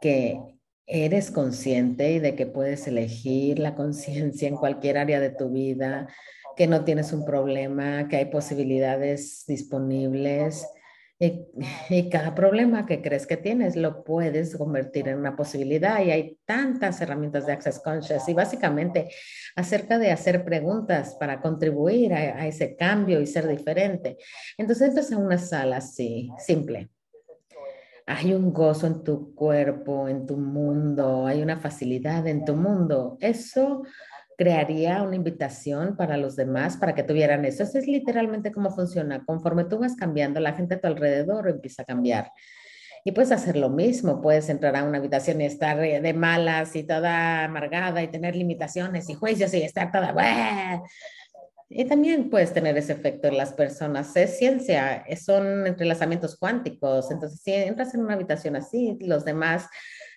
que 0.00 0.40
eres 0.86 1.30
consciente 1.30 2.12
y 2.12 2.18
de 2.20 2.34
que 2.34 2.46
puedes 2.46 2.86
elegir 2.86 3.58
la 3.58 3.74
conciencia 3.74 4.48
en 4.48 4.56
cualquier 4.56 4.98
área 4.98 5.20
de 5.20 5.30
tu 5.30 5.50
vida, 5.50 6.08
que 6.56 6.66
no 6.66 6.84
tienes 6.84 7.12
un 7.12 7.24
problema, 7.24 8.08
que 8.08 8.16
hay 8.16 8.26
posibilidades 8.26 9.44
disponibles 9.46 10.66
y, 11.88 12.10
cada 12.10 12.34
problema 12.34 12.84
que 12.84 13.00
crees 13.00 13.26
que 13.26 13.38
tienes 13.38 13.74
lo 13.74 14.04
puedes 14.04 14.56
convertir 14.56 15.08
en 15.08 15.18
una 15.18 15.34
posibilidad 15.34 16.02
y 16.02 16.10
hay 16.10 16.38
tantas 16.44 17.00
herramientas 17.00 17.46
de 17.46 17.52
Access 17.52 17.80
Conscious 17.80 18.28
y 18.28 18.34
básicamente 18.34 19.08
acerca 19.54 19.98
de 19.98 20.10
hacer 20.10 20.44
preguntas 20.44 21.16
para 21.18 21.40
contribuir 21.40 22.12
a, 22.12 22.46
ese 22.46 22.76
cambio 22.76 23.20
y 23.20 23.26
ser 23.26 23.48
diferente. 23.48 24.18
Entonces 24.58 24.88
entras 24.88 25.10
a 25.12 25.16
una 25.16 25.38
sala 25.38 25.78
así, 25.78 26.30
simple. 26.38 26.90
Hay 28.08 28.34
un 28.34 28.52
gozo 28.52 28.86
en 28.86 29.02
tu 29.02 29.34
cuerpo, 29.34 30.08
en 30.08 30.26
tu 30.26 30.36
mundo, 30.36 31.26
hay 31.26 31.42
una 31.42 31.56
facilidad 31.56 32.26
en 32.26 32.44
tu 32.44 32.54
mundo. 32.54 33.16
Eso 33.20 33.82
crearía 34.36 35.02
una 35.02 35.16
invitación 35.16 35.96
para 35.96 36.16
los 36.16 36.36
demás 36.36 36.76
para 36.76 36.94
que 36.94 37.02
tuvieran 37.02 37.44
eso. 37.44 37.62
Eso 37.62 37.78
es 37.78 37.86
literalmente 37.86 38.52
cómo 38.52 38.70
funciona. 38.70 39.24
Conforme 39.24 39.64
tú 39.64 39.78
vas 39.78 39.96
cambiando, 39.96 40.40
la 40.40 40.52
gente 40.52 40.74
a 40.74 40.80
tu 40.80 40.86
alrededor 40.86 41.48
empieza 41.48 41.82
a 41.82 41.86
cambiar. 41.86 42.32
Y 43.04 43.12
puedes 43.12 43.30
hacer 43.30 43.56
lo 43.56 43.70
mismo, 43.70 44.20
puedes 44.20 44.48
entrar 44.48 44.74
a 44.76 44.82
una 44.82 44.98
habitación 44.98 45.40
y 45.40 45.44
estar 45.46 45.78
de 45.78 46.12
malas 46.12 46.74
y 46.74 46.82
toda 46.82 47.44
amargada 47.44 48.02
y 48.02 48.08
tener 48.08 48.34
limitaciones 48.34 49.08
y 49.08 49.14
juicios 49.14 49.54
y 49.54 49.62
estar 49.62 49.92
toda... 49.92 50.12
Y 51.68 51.84
también 51.84 52.30
puedes 52.30 52.52
tener 52.52 52.76
ese 52.78 52.92
efecto 52.92 53.26
en 53.26 53.36
las 53.36 53.52
personas. 53.52 54.14
Es 54.16 54.38
ciencia, 54.38 55.04
son 55.20 55.66
entrelazamientos 55.66 56.36
cuánticos. 56.36 57.10
Entonces, 57.10 57.40
si 57.42 57.52
entras 57.52 57.92
en 57.94 58.02
una 58.02 58.14
habitación 58.14 58.54
así, 58.54 58.96
los 59.00 59.24
demás 59.24 59.66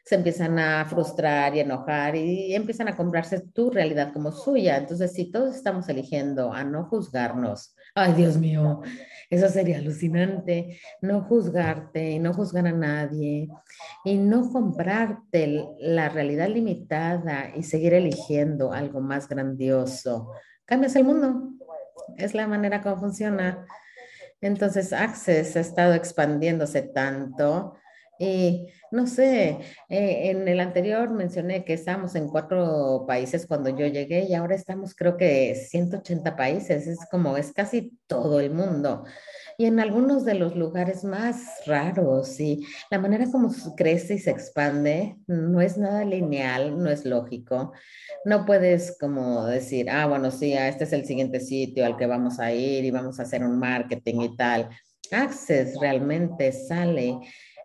se 0.05 0.15
empiezan 0.15 0.57
a 0.59 0.85
frustrar 0.85 1.55
y 1.55 1.59
enojar 1.59 2.15
y 2.15 2.55
empiezan 2.55 2.87
a 2.87 2.95
comprarse 2.95 3.41
tu 3.41 3.69
realidad 3.69 4.11
como 4.13 4.31
suya. 4.31 4.77
Entonces, 4.77 5.13
si 5.13 5.31
todos 5.31 5.55
estamos 5.55 5.87
eligiendo 5.89 6.51
a 6.51 6.63
no 6.63 6.85
juzgarnos, 6.85 7.75
ay 7.95 8.13
Dios 8.13 8.37
mío, 8.37 8.81
eso 9.29 9.49
sería 9.49 9.77
alucinante, 9.77 10.79
no 11.01 11.21
juzgarte 11.21 12.11
y 12.11 12.19
no 12.19 12.33
juzgar 12.33 12.67
a 12.67 12.71
nadie 12.71 13.49
y 14.03 14.17
no 14.17 14.51
comprarte 14.51 15.67
la 15.79 16.09
realidad 16.09 16.47
limitada 16.47 17.51
y 17.55 17.63
seguir 17.63 17.93
eligiendo 17.93 18.73
algo 18.73 19.01
más 19.01 19.27
grandioso. 19.27 20.31
Cambias 20.65 20.95
el 20.95 21.03
mundo. 21.03 21.53
Es 22.17 22.33
la 22.33 22.47
manera 22.47 22.81
como 22.81 22.97
funciona. 22.97 23.65
Entonces, 24.41 24.93
Access 24.93 25.55
ha 25.55 25.59
estado 25.59 25.93
expandiéndose 25.93 26.81
tanto 26.81 27.75
y 28.19 28.67
no 28.91 29.07
sé, 29.07 29.59
eh, 29.87 30.29
en 30.29 30.47
el 30.47 30.59
anterior 30.59 31.09
mencioné 31.09 31.63
que 31.63 31.73
estábamos 31.73 32.15
en 32.15 32.27
cuatro 32.27 33.05
países 33.07 33.47
cuando 33.47 33.69
yo 33.69 33.87
llegué 33.87 34.25
y 34.29 34.33
ahora 34.33 34.55
estamos 34.55 34.93
creo 34.93 35.15
que 35.15 35.55
180 35.55 36.35
países, 36.35 36.85
es 36.85 36.99
como 37.09 37.37
es 37.37 37.53
casi 37.53 37.97
todo 38.07 38.41
el 38.41 38.51
mundo. 38.51 39.05
Y 39.57 39.65
en 39.65 39.79
algunos 39.79 40.25
de 40.25 40.35
los 40.35 40.55
lugares 40.55 41.03
más 41.03 41.65
raros 41.65 42.39
y 42.39 42.65
la 42.89 42.99
manera 42.99 43.25
como 43.31 43.53
crece 43.75 44.15
y 44.15 44.19
se 44.19 44.31
expande 44.31 45.17
no 45.27 45.61
es 45.61 45.77
nada 45.77 46.05
lineal, 46.05 46.81
no 46.81 46.89
es 46.89 47.05
lógico. 47.05 47.73
No 48.25 48.45
puedes 48.45 48.97
como 48.97 49.45
decir, 49.45 49.89
ah, 49.89 50.07
bueno, 50.07 50.31
sí, 50.31 50.53
este 50.53 50.85
es 50.85 50.93
el 50.93 51.05
siguiente 51.05 51.39
sitio 51.39 51.85
al 51.85 51.97
que 51.97 52.05
vamos 52.05 52.39
a 52.39 52.53
ir 52.53 52.85
y 52.85 52.91
vamos 52.91 53.19
a 53.19 53.23
hacer 53.23 53.43
un 53.43 53.59
marketing 53.59 54.21
y 54.21 54.35
tal. 54.35 54.69
Access 55.11 55.79
realmente 55.79 56.51
sale 56.51 57.19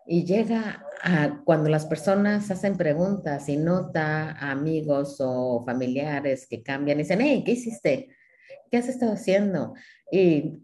y 0.07 0.25
llega 0.25 0.85
a 1.01 1.41
cuando 1.43 1.69
las 1.69 1.85
personas 1.85 2.49
hacen 2.51 2.77
preguntas 2.77 3.49
y 3.49 3.57
nota 3.57 4.31
a 4.31 4.51
amigos 4.51 5.17
o 5.19 5.63
familiares 5.65 6.47
que 6.47 6.63
cambian 6.63 6.99
y 6.99 7.03
dicen, 7.03 7.21
hey, 7.21 7.43
¿qué 7.45 7.53
hiciste? 7.53 8.09
¿Qué 8.69 8.77
has 8.77 8.87
estado 8.87 9.13
haciendo? 9.13 9.73
Y, 10.11 10.63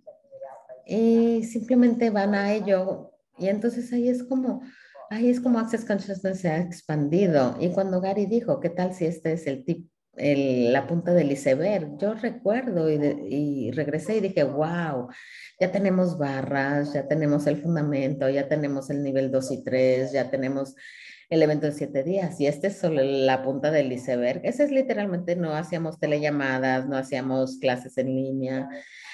y 0.86 1.44
simplemente 1.44 2.10
van 2.10 2.36
a 2.36 2.54
ello. 2.54 3.14
Y 3.38 3.48
entonces 3.48 3.92
ahí 3.94 4.10
es 4.10 4.24
como, 4.24 4.62
ahí 5.10 5.30
es 5.30 5.40
como 5.40 5.60
Access 5.60 5.86
Consciousness 5.86 6.40
se 6.40 6.50
ha 6.50 6.60
expandido. 6.60 7.58
Y 7.60 7.70
cuando 7.70 8.02
Gary 8.02 8.26
dijo, 8.26 8.60
¿qué 8.60 8.70
tal 8.70 8.94
si 8.94 9.06
este 9.06 9.34
es 9.34 9.48
el 9.48 9.64
tipo? 10.16 10.72
la 10.72 10.88
punta 10.88 11.14
del 11.14 11.32
iceberg. 11.32 11.98
Yo 11.98 12.14
recuerdo 12.14 12.90
y, 12.90 12.96
y, 13.30 13.72
regresé 13.72 14.18
y 14.18 14.22
dije, 14.22 14.44
wow, 14.44 15.10
ya 15.60 15.72
tenemos 15.72 16.18
barras, 16.18 16.94
ya 16.94 17.08
tenemos 17.08 17.48
el 17.48 17.58
fundamento, 17.58 18.30
ya 18.30 18.48
tenemos 18.48 18.90
el 18.90 19.04
nivel 19.04 19.32
2 19.32 19.52
y 19.52 19.64
3, 19.64 20.12
ya 20.12 20.30
tenemos 20.30 20.76
el 21.32 21.42
evento 21.42 21.66
de 21.66 21.72
siete 21.72 22.04
días. 22.04 22.40
Y 22.40 22.48
este 22.48 22.68
es 22.68 22.78
solo 22.78 23.02
la 23.04 23.42
punta 23.42 23.72
del 23.72 23.92
iceberg. 23.92 24.42
Ese 24.44 24.66
es 24.66 24.72
literalmente, 24.72 25.36
no 25.36 25.56
hacíamos 25.56 26.00
telellamadas, 26.00 26.88
no 26.88 26.98
hacíamos 26.98 27.58
clases 27.58 27.98
en 27.98 28.08
línea. 28.08 28.70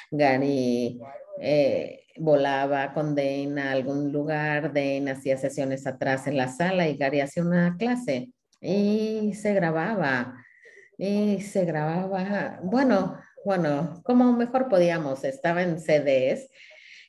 Gary 0.10 1.00
eh, 1.40 2.02
volaba 2.18 2.94
con 2.94 3.16
Dane 3.16 3.62
a 3.62 3.72
algún 3.72 4.12
lugar, 4.12 4.74
Dane 4.74 5.12
hacía 5.12 5.38
sesiones 5.38 5.86
atrás 5.86 6.28
en 6.28 6.38
la 6.38 6.48
sala 6.48 6.88
y 6.88 6.98
Gary 6.98 7.20
hacía 7.22 7.44
una 7.44 7.76
clase 7.78 8.32
y 8.60 9.34
se 9.36 9.54
grababa 9.54 10.34
y 10.98 11.42
se 11.42 11.66
grababa, 11.66 12.60
bueno, 12.64 13.18
bueno, 13.46 14.02
como 14.04 14.34
mejor 14.34 14.68
podíamos, 14.68 15.24
estaba 15.24 15.62
en 15.62 15.80
CDs 15.80 16.50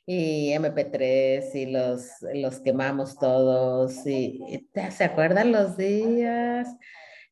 y 0.06 0.52
MP3 0.52 1.54
y 1.54 1.66
los, 1.66 2.06
los 2.34 2.60
quemamos 2.60 3.18
todos 3.18 4.06
y, 4.06 4.68
¿se 4.90 5.04
acuerdan 5.04 5.52
los 5.52 5.76
días? 5.76 6.68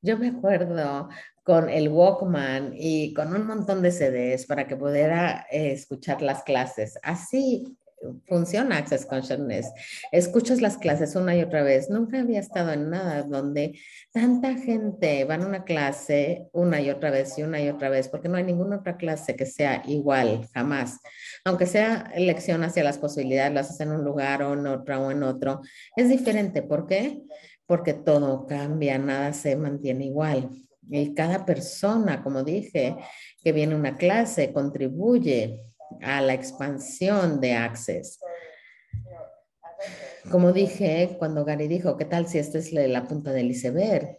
Yo 0.03 0.19
me 0.19 0.29
acuerdo 0.29 1.09
con 1.43 1.69
el 1.69 1.89
Walkman 1.89 2.73
y 2.75 3.15
con 3.15 3.35
un 3.35 3.47
montón 3.47 3.83
de 3.83 3.93
CDs 3.93 4.47
para 4.47 4.67
que 4.67 4.77
pudiera 4.77 5.47
eh, 5.51 5.73
escuchar 5.73 6.21
las 6.21 6.43
clases. 6.43 6.99
Así 7.03 7.79
funciona 8.27 8.79
Access 8.79 9.07
Consciousness. 9.07 9.73
Escuchas 10.13 10.61
las 10.61 10.79
clases 10.79 11.17
una 11.17 11.37
y 11.37 11.43
otra 11.43 11.63
vez. 11.63 11.91
Nunca 11.91 12.21
había 12.21 12.41
estado 12.41 12.73
en 12.73 12.91
nada 12.91 13.23
donde 13.23 13.79
tanta 14.13 14.55
gente 14.55 15.25
va 15.25 15.37
a 15.37 15.47
una 15.47 15.65
clase 15.65 16.49
una 16.53 16.81
y 16.81 16.91
otra 16.91 17.11
vez 17.11 17.39
y 17.39 17.43
una 17.43 17.61
y 17.61 17.69
otra 17.69 17.89
vez, 17.89 18.09
porque 18.09 18.29
no 18.29 18.37
hay 18.37 18.45
ninguna 18.45 18.77
otra 18.77 18.97
clase 18.97 19.37
que 19.37 19.47
sea 19.47 19.83
igual, 19.87 20.47
jamás. 20.55 21.01
Aunque 21.45 21.67
sea 21.67 22.11
elección 22.15 22.63
hacia 22.65 22.85
las 22.85 22.99
posibilidades, 22.99 23.53
las 23.53 23.67
haces 23.71 23.81
en 23.81 23.93
un 23.93 24.05
lugar 24.05 24.43
o 24.43 24.55
en 24.55 24.67
otro 24.67 25.07
o 25.07 25.11
en 25.11 25.23
otro, 25.23 25.61
es 25.97 26.09
diferente. 26.09 26.63
¿Por 26.63 26.87
qué? 26.87 27.23
Porque 27.67 27.95
todo 27.95 28.47
cambia, 28.47 28.99
nada 28.99 29.33
se 29.33 29.57
mantiene 29.57 30.07
igual. 30.07 30.51
Y 30.89 31.15
cada 31.15 31.45
persona, 31.45 32.23
como 32.23 32.45
dije, 32.45 32.97
que 33.43 33.53
viene 33.53 33.75
a 33.75 33.79
una 33.79 33.97
clase, 33.97 34.53
contribuye 34.53 35.67
a 36.03 36.21
la 36.21 36.35
expansión 36.35 37.41
de 37.41 37.55
Access. 37.55 38.21
Como 40.31 40.53
dije, 40.53 41.17
cuando 41.19 41.45
Gary 41.45 41.69
dijo, 41.69 41.97
¿qué 41.97 42.05
tal 42.05 42.27
si 42.27 42.39
esta 42.39 42.59
es 42.59 42.73
la 42.73 43.05
punta 43.05 43.33
del 43.33 43.51
iceberg? 43.51 44.19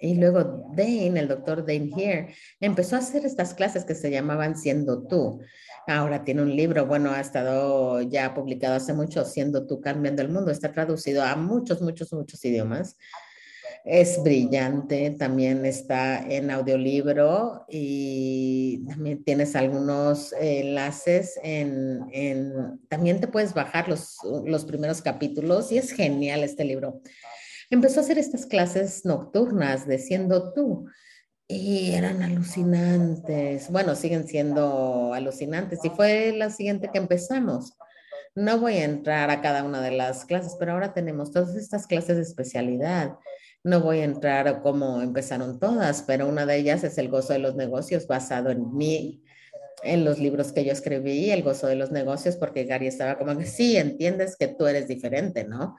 Y 0.00 0.16
luego 0.16 0.70
Dane, 0.74 1.18
el 1.18 1.28
doctor 1.28 1.64
Dane 1.66 1.90
Here, 1.96 2.34
empezó 2.60 2.96
a 2.96 2.98
hacer 3.00 3.24
estas 3.24 3.54
clases 3.54 3.84
que 3.84 3.94
se 3.94 4.10
llamaban 4.10 4.56
Siendo 4.56 5.06
tú. 5.06 5.40
Ahora 5.86 6.24
tiene 6.24 6.42
un 6.42 6.54
libro, 6.54 6.86
bueno, 6.86 7.10
ha 7.10 7.20
estado 7.20 8.00
ya 8.02 8.34
publicado 8.34 8.74
hace 8.74 8.92
mucho, 8.92 9.24
Siendo 9.24 9.66
tú 9.66 9.80
cambiando 9.80 10.22
el 10.22 10.28
mundo. 10.28 10.50
Está 10.50 10.72
traducido 10.72 11.22
a 11.22 11.36
muchos, 11.36 11.80
muchos, 11.82 12.12
muchos 12.12 12.44
idiomas 12.44 12.96
es 13.84 14.22
brillante, 14.22 15.10
también 15.10 15.66
está 15.66 16.18
en 16.18 16.50
audiolibro 16.50 17.66
y 17.68 18.82
también 18.88 19.22
tienes 19.24 19.54
algunos 19.54 20.32
enlaces 20.40 21.38
en, 21.42 22.80
también 22.88 23.20
te 23.20 23.28
puedes 23.28 23.52
bajar 23.52 23.86
los, 23.88 24.16
los 24.46 24.64
primeros 24.64 25.02
capítulos 25.02 25.70
y 25.70 25.76
es 25.76 25.90
genial 25.90 26.42
este 26.44 26.64
libro. 26.64 27.02
Empezó 27.68 28.00
a 28.00 28.04
hacer 28.04 28.16
estas 28.16 28.46
clases 28.46 29.04
nocturnas 29.04 29.86
de 29.86 29.98
siendo 29.98 30.54
tú 30.54 30.86
y 31.46 31.92
eran 31.92 32.22
alucinantes. 32.22 33.68
Bueno, 33.70 33.96
siguen 33.96 34.26
siendo 34.26 35.12
alucinantes 35.12 35.84
y 35.84 35.90
fue 35.90 36.32
la 36.32 36.48
siguiente 36.48 36.88
que 36.90 36.98
empezamos. 36.98 37.76
No 38.34 38.58
voy 38.58 38.78
a 38.78 38.84
entrar 38.84 39.28
a 39.28 39.42
cada 39.42 39.62
una 39.62 39.82
de 39.82 39.90
las 39.90 40.24
clases, 40.24 40.56
pero 40.58 40.72
ahora 40.72 40.94
tenemos 40.94 41.32
todas 41.32 41.54
estas 41.54 41.86
clases 41.86 42.16
de 42.16 42.22
especialidad 42.22 43.18
no 43.64 43.80
voy 43.80 44.00
a 44.00 44.04
entrar 44.04 44.46
a 44.46 44.60
cómo 44.60 45.00
empezaron 45.00 45.58
todas, 45.58 46.02
pero 46.02 46.28
una 46.28 46.44
de 46.44 46.56
ellas 46.56 46.84
es 46.84 46.98
el 46.98 47.08
gozo 47.08 47.32
de 47.32 47.38
los 47.38 47.56
negocios 47.56 48.06
basado 48.06 48.50
en 48.50 48.76
mí, 48.76 49.22
en 49.82 50.04
los 50.04 50.18
libros 50.18 50.52
que 50.52 50.64
yo 50.64 50.72
escribí, 50.72 51.30
El 51.30 51.42
gozo 51.42 51.66
de 51.66 51.74
los 51.74 51.90
negocios, 51.90 52.36
porque 52.36 52.64
Gary 52.64 52.86
estaba 52.86 53.18
como 53.18 53.36
que 53.36 53.46
sí, 53.46 53.76
entiendes 53.76 54.36
que 54.36 54.48
tú 54.48 54.66
eres 54.66 54.86
diferente, 54.88 55.44
¿no? 55.44 55.76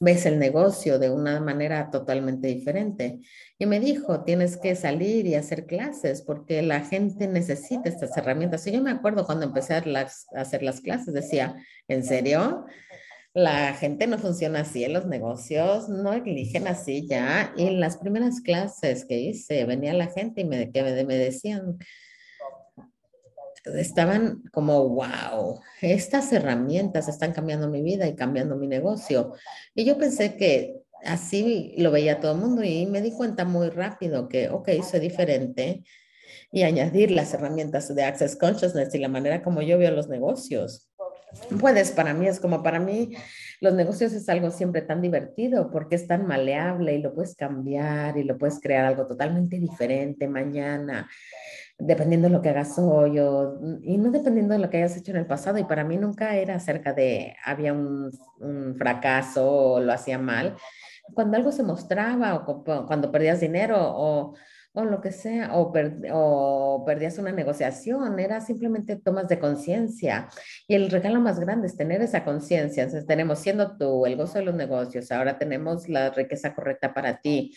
Ves 0.00 0.26
el 0.26 0.38
negocio 0.38 0.98
de 0.98 1.10
una 1.10 1.40
manera 1.40 1.90
totalmente 1.90 2.48
diferente. 2.48 3.18
Y 3.58 3.66
me 3.66 3.80
dijo, 3.80 4.22
tienes 4.22 4.56
que 4.56 4.76
salir 4.76 5.26
y 5.26 5.34
hacer 5.34 5.66
clases 5.66 6.22
porque 6.22 6.62
la 6.62 6.80
gente 6.80 7.26
necesita 7.26 7.88
estas 7.88 8.16
herramientas. 8.16 8.66
Y 8.66 8.72
yo 8.72 8.82
me 8.82 8.92
acuerdo 8.92 9.26
cuando 9.26 9.46
empecé 9.46 9.74
a, 9.74 9.82
a 9.82 10.40
hacer 10.40 10.62
las 10.62 10.80
clases, 10.80 11.12
decía, 11.12 11.56
¿en 11.88 12.04
serio? 12.04 12.64
La 13.38 13.72
gente 13.74 14.08
no 14.08 14.18
funciona 14.18 14.60
así 14.62 14.82
en 14.82 14.94
los 14.94 15.06
negocios, 15.06 15.88
no 15.88 16.12
eligen 16.12 16.66
así 16.66 17.06
ya. 17.06 17.52
Y 17.56 17.68
en 17.68 17.78
las 17.78 17.96
primeras 17.96 18.40
clases 18.40 19.04
que 19.04 19.20
hice, 19.20 19.64
venía 19.64 19.94
la 19.94 20.08
gente 20.08 20.40
y 20.40 20.44
me, 20.44 20.72
que 20.72 20.82
decían, 20.82 21.78
estaban 23.76 24.42
como, 24.52 24.88
wow, 24.88 25.60
estas 25.80 26.32
herramientas 26.32 27.06
están 27.06 27.32
cambiando 27.32 27.68
mi 27.68 27.80
vida 27.80 28.08
y 28.08 28.16
cambiando 28.16 28.56
mi 28.56 28.66
negocio. 28.66 29.34
Y 29.72 29.84
yo 29.84 29.98
pensé 29.98 30.36
que 30.36 30.74
así 31.04 31.74
lo 31.78 31.92
veía 31.92 32.18
todo 32.18 32.32
el 32.32 32.38
mundo 32.38 32.64
y 32.64 32.86
me 32.86 33.00
di 33.00 33.12
cuenta 33.12 33.44
muy 33.44 33.68
rápido 33.70 34.28
que, 34.28 34.48
ok, 34.48 34.68
soy 34.82 34.98
diferente 34.98 35.84
y 36.50 36.62
añadir 36.62 37.12
las 37.12 37.34
herramientas 37.34 37.94
de 37.94 38.02
Access 38.02 38.34
Consciousness 38.34 38.92
y 38.96 38.98
la 38.98 39.08
manera 39.08 39.44
como 39.44 39.62
yo 39.62 39.78
veo 39.78 39.92
los 39.92 40.08
negocios. 40.08 40.87
Puedes, 41.60 41.92
para 41.92 42.14
mí 42.14 42.26
es 42.26 42.40
como 42.40 42.62
para 42.62 42.80
mí, 42.80 43.14
los 43.60 43.74
negocios 43.74 44.12
es 44.12 44.28
algo 44.28 44.50
siempre 44.50 44.82
tan 44.82 45.02
divertido 45.02 45.70
porque 45.70 45.96
es 45.96 46.06
tan 46.06 46.26
maleable 46.26 46.94
y 46.94 47.02
lo 47.02 47.14
puedes 47.14 47.34
cambiar 47.34 48.16
y 48.16 48.24
lo 48.24 48.38
puedes 48.38 48.60
crear 48.60 48.84
algo 48.84 49.06
totalmente 49.06 49.58
diferente 49.58 50.28
mañana 50.28 51.08
dependiendo 51.78 52.26
de 52.28 52.34
lo 52.34 52.42
que 52.42 52.48
hagas 52.48 52.76
hoy 52.78 53.18
o, 53.20 53.60
y 53.82 53.98
no 53.98 54.10
dependiendo 54.10 54.52
de 54.52 54.60
lo 54.60 54.68
que 54.68 54.78
hayas 54.78 54.96
hecho 54.96 55.12
en 55.12 55.18
el 55.18 55.26
pasado. 55.26 55.58
Y 55.58 55.64
para 55.64 55.84
mí 55.84 55.96
nunca 55.96 56.34
era 56.36 56.56
acerca 56.56 56.92
de 56.92 57.36
había 57.44 57.72
un, 57.72 58.10
un 58.40 58.74
fracaso 58.76 59.48
o 59.48 59.80
lo 59.80 59.92
hacía 59.92 60.18
mal. 60.18 60.56
Cuando 61.14 61.36
algo 61.36 61.52
se 61.52 61.62
mostraba 61.62 62.34
o 62.34 62.64
cuando 62.86 63.12
perdías 63.12 63.40
dinero 63.40 63.76
o, 63.80 64.34
o 64.78 64.84
lo 64.84 65.00
que 65.00 65.10
sea, 65.12 65.56
o, 65.56 65.72
o, 66.12 66.84
perdías 66.84 67.18
una 67.18 67.32
negociación, 67.32 68.18
era 68.18 68.40
simplemente 68.40 68.96
tomas 68.96 69.28
de 69.28 69.38
conciencia. 69.38 70.28
Y 70.66 70.74
el 70.74 70.90
regalo 70.90 71.20
más 71.20 71.40
grande 71.40 71.66
es 71.66 71.76
tener 71.76 72.00
esa 72.00 72.24
conciencia. 72.24 72.84
Entonces 72.84 73.06
tenemos 73.06 73.40
siendo 73.40 73.76
tú 73.76 74.06
el 74.06 74.16
gozo 74.16 74.38
de 74.38 74.44
los 74.44 74.54
negocios, 74.54 75.10
ahora 75.10 75.38
tenemos 75.38 75.88
la 75.88 76.10
riqueza 76.10 76.54
correcta 76.54 76.94
para 76.94 77.20
ti 77.20 77.52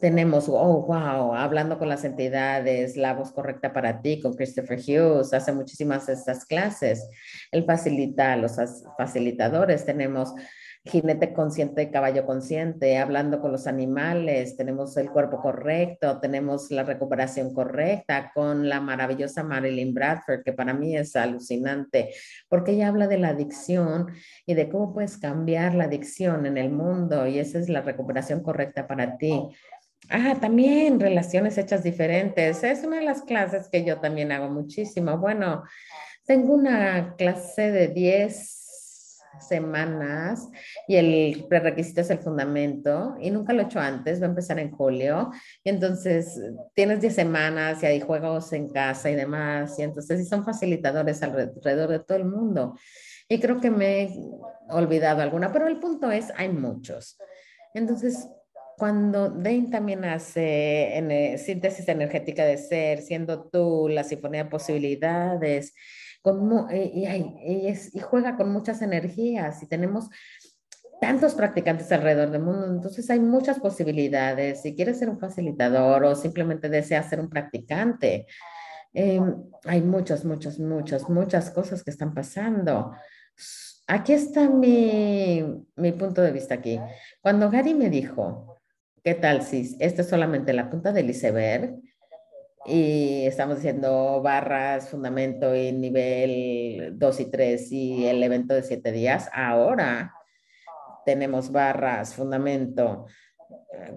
tenemos, 0.00 0.48
oh, 0.48 0.86
wow, 0.86 1.34
hablando 1.34 1.78
con 1.78 1.88
las 1.88 2.04
entidades, 2.04 2.96
la 2.96 3.14
voz 3.14 3.32
correcta 3.32 3.72
para 3.72 4.00
ti, 4.00 4.20
con 4.20 4.34
Christopher 4.34 4.78
Hughes, 4.78 5.32
hace 5.34 5.52
muchísimas 5.52 6.06
de 6.06 6.12
estas 6.12 6.44
clases. 6.44 7.08
Él 7.50 7.64
facilita, 7.64 8.36
los 8.36 8.56
facilitadores, 8.96 9.84
tenemos 9.84 10.32
jinete 10.84 11.32
consciente 11.32 11.90
caballo 11.90 12.24
consciente, 12.24 12.98
hablando 12.98 13.40
con 13.40 13.52
los 13.52 13.66
animales, 13.66 14.56
tenemos 14.56 14.96
el 14.96 15.10
cuerpo 15.10 15.40
correcto, 15.40 16.18
tenemos 16.20 16.70
la 16.70 16.84
recuperación 16.84 17.52
correcta 17.52 18.30
con 18.34 18.68
la 18.68 18.80
maravillosa 18.80 19.42
Marilyn 19.42 19.92
Bradford, 19.92 20.42
que 20.44 20.52
para 20.52 20.74
mí 20.74 20.96
es 20.96 21.14
alucinante, 21.16 22.14
porque 22.48 22.72
ella 22.72 22.88
habla 22.88 23.06
de 23.06 23.18
la 23.18 23.28
adicción 23.28 24.08
y 24.46 24.54
de 24.54 24.68
cómo 24.68 24.92
puedes 24.92 25.18
cambiar 25.18 25.74
la 25.74 25.84
adicción 25.84 26.46
en 26.46 26.58
el 26.58 26.70
mundo 26.70 27.26
y 27.26 27.38
esa 27.38 27.58
es 27.58 27.68
la 27.68 27.82
recuperación 27.82 28.42
correcta 28.42 28.86
para 28.86 29.16
ti. 29.18 29.48
Ah, 30.10 30.36
también 30.40 31.00
relaciones 31.00 31.58
hechas 31.58 31.82
diferentes. 31.82 32.62
Es 32.64 32.84
una 32.84 32.96
de 32.96 33.04
las 33.04 33.22
clases 33.22 33.68
que 33.68 33.84
yo 33.84 34.00
también 34.00 34.32
hago 34.32 34.48
muchísimo. 34.48 35.18
Bueno, 35.18 35.64
tengo 36.24 36.54
una 36.54 37.14
clase 37.16 37.70
de 37.70 37.88
10 37.88 38.67
semanas 39.40 40.48
y 40.86 40.96
el 40.96 41.46
prerequisito 41.48 42.00
es 42.00 42.10
el 42.10 42.18
fundamento 42.18 43.16
y 43.20 43.30
nunca 43.30 43.52
lo 43.52 43.62
he 43.62 43.64
hecho 43.64 43.80
antes, 43.80 44.20
va 44.20 44.26
a 44.26 44.30
empezar 44.30 44.58
en 44.58 44.70
julio 44.70 45.30
y 45.64 45.70
entonces 45.70 46.40
tienes 46.74 47.00
10 47.00 47.14
semanas 47.14 47.82
y 47.82 47.86
hay 47.86 48.00
juegos 48.00 48.52
en 48.52 48.68
casa 48.68 49.10
y 49.10 49.14
demás 49.14 49.78
y 49.78 49.82
entonces 49.82 50.20
sí 50.20 50.26
son 50.26 50.44
facilitadores 50.44 51.22
alrededor 51.22 51.90
de 51.90 52.00
todo 52.00 52.18
el 52.18 52.24
mundo 52.24 52.74
y 53.28 53.40
creo 53.40 53.60
que 53.60 53.70
me 53.70 54.02
he 54.02 54.10
olvidado 54.70 55.20
alguna, 55.20 55.52
pero 55.52 55.68
el 55.68 55.78
punto 55.78 56.10
es, 56.10 56.32
hay 56.36 56.48
muchos. 56.48 57.18
Entonces, 57.74 58.26
cuando 58.78 59.28
Dane 59.28 59.68
también 59.70 60.04
hace 60.04 60.96
en, 60.96 61.38
síntesis 61.38 61.88
energética 61.88 62.44
de 62.44 62.56
ser, 62.56 63.02
siendo 63.02 63.48
tú 63.50 63.88
la 63.90 64.04
sinfonía 64.04 64.44
de 64.44 64.50
posibilidades, 64.50 65.74
con, 66.22 66.68
eh, 66.70 66.92
y, 66.94 68.00
juega 68.00 68.36
con 68.36 68.52
muchas 68.52 68.82
energías 68.82 69.62
y 69.62 69.66
tenemos 69.66 70.08
tantos 71.00 71.34
practicantes 71.34 71.90
alrededor 71.92 72.30
del 72.30 72.42
mundo, 72.42 72.66
entonces 72.66 73.08
hay 73.10 73.20
muchas 73.20 73.60
posibilidades. 73.60 74.62
Si 74.62 74.74
quieres 74.74 74.98
ser 74.98 75.08
un 75.08 75.18
facilitador 75.18 76.04
o 76.04 76.14
simplemente 76.14 76.68
deseas 76.68 77.08
ser 77.08 77.20
un 77.20 77.28
practicante, 77.30 78.26
em, 78.92 79.44
hay 79.64 79.80
muchas, 79.82 80.24
muchas, 80.24 80.58
muchas, 80.58 81.08
muchas 81.08 81.50
cosas 81.50 81.84
que 81.84 81.90
están 81.90 82.14
pasando. 82.14 82.92
Aquí 83.86 84.12
está 84.12 84.48
mi, 84.48 85.44
mi 85.76 85.92
punto 85.92 86.20
de 86.20 86.32
vista 86.32 86.54
aquí. 86.54 86.80
Cuando 87.22 87.50
Gary 87.50 87.74
me 87.74 87.88
dijo, 87.90 88.58
¿Qué 89.08 89.14
tal 89.14 89.42
si 89.42 89.76
esta 89.80 90.02
es 90.02 90.08
solamente 90.10 90.52
la 90.52 90.68
punta 90.68 90.92
del 90.92 91.08
iceberg? 91.08 91.80
Y 92.70 93.24
estamos 93.26 93.56
diciendo 93.56 94.20
barras, 94.22 94.90
fundamento 94.90 95.56
y 95.56 95.72
nivel 95.72 96.98
2 96.98 97.20
y 97.20 97.24
3 97.30 97.72
y 97.72 98.06
el 98.06 98.22
evento 98.22 98.52
de 98.52 98.62
7 98.62 98.92
días. 98.92 99.30
Ahora 99.32 100.12
tenemos 101.06 101.50
barras, 101.50 102.14
fundamento. 102.14 103.06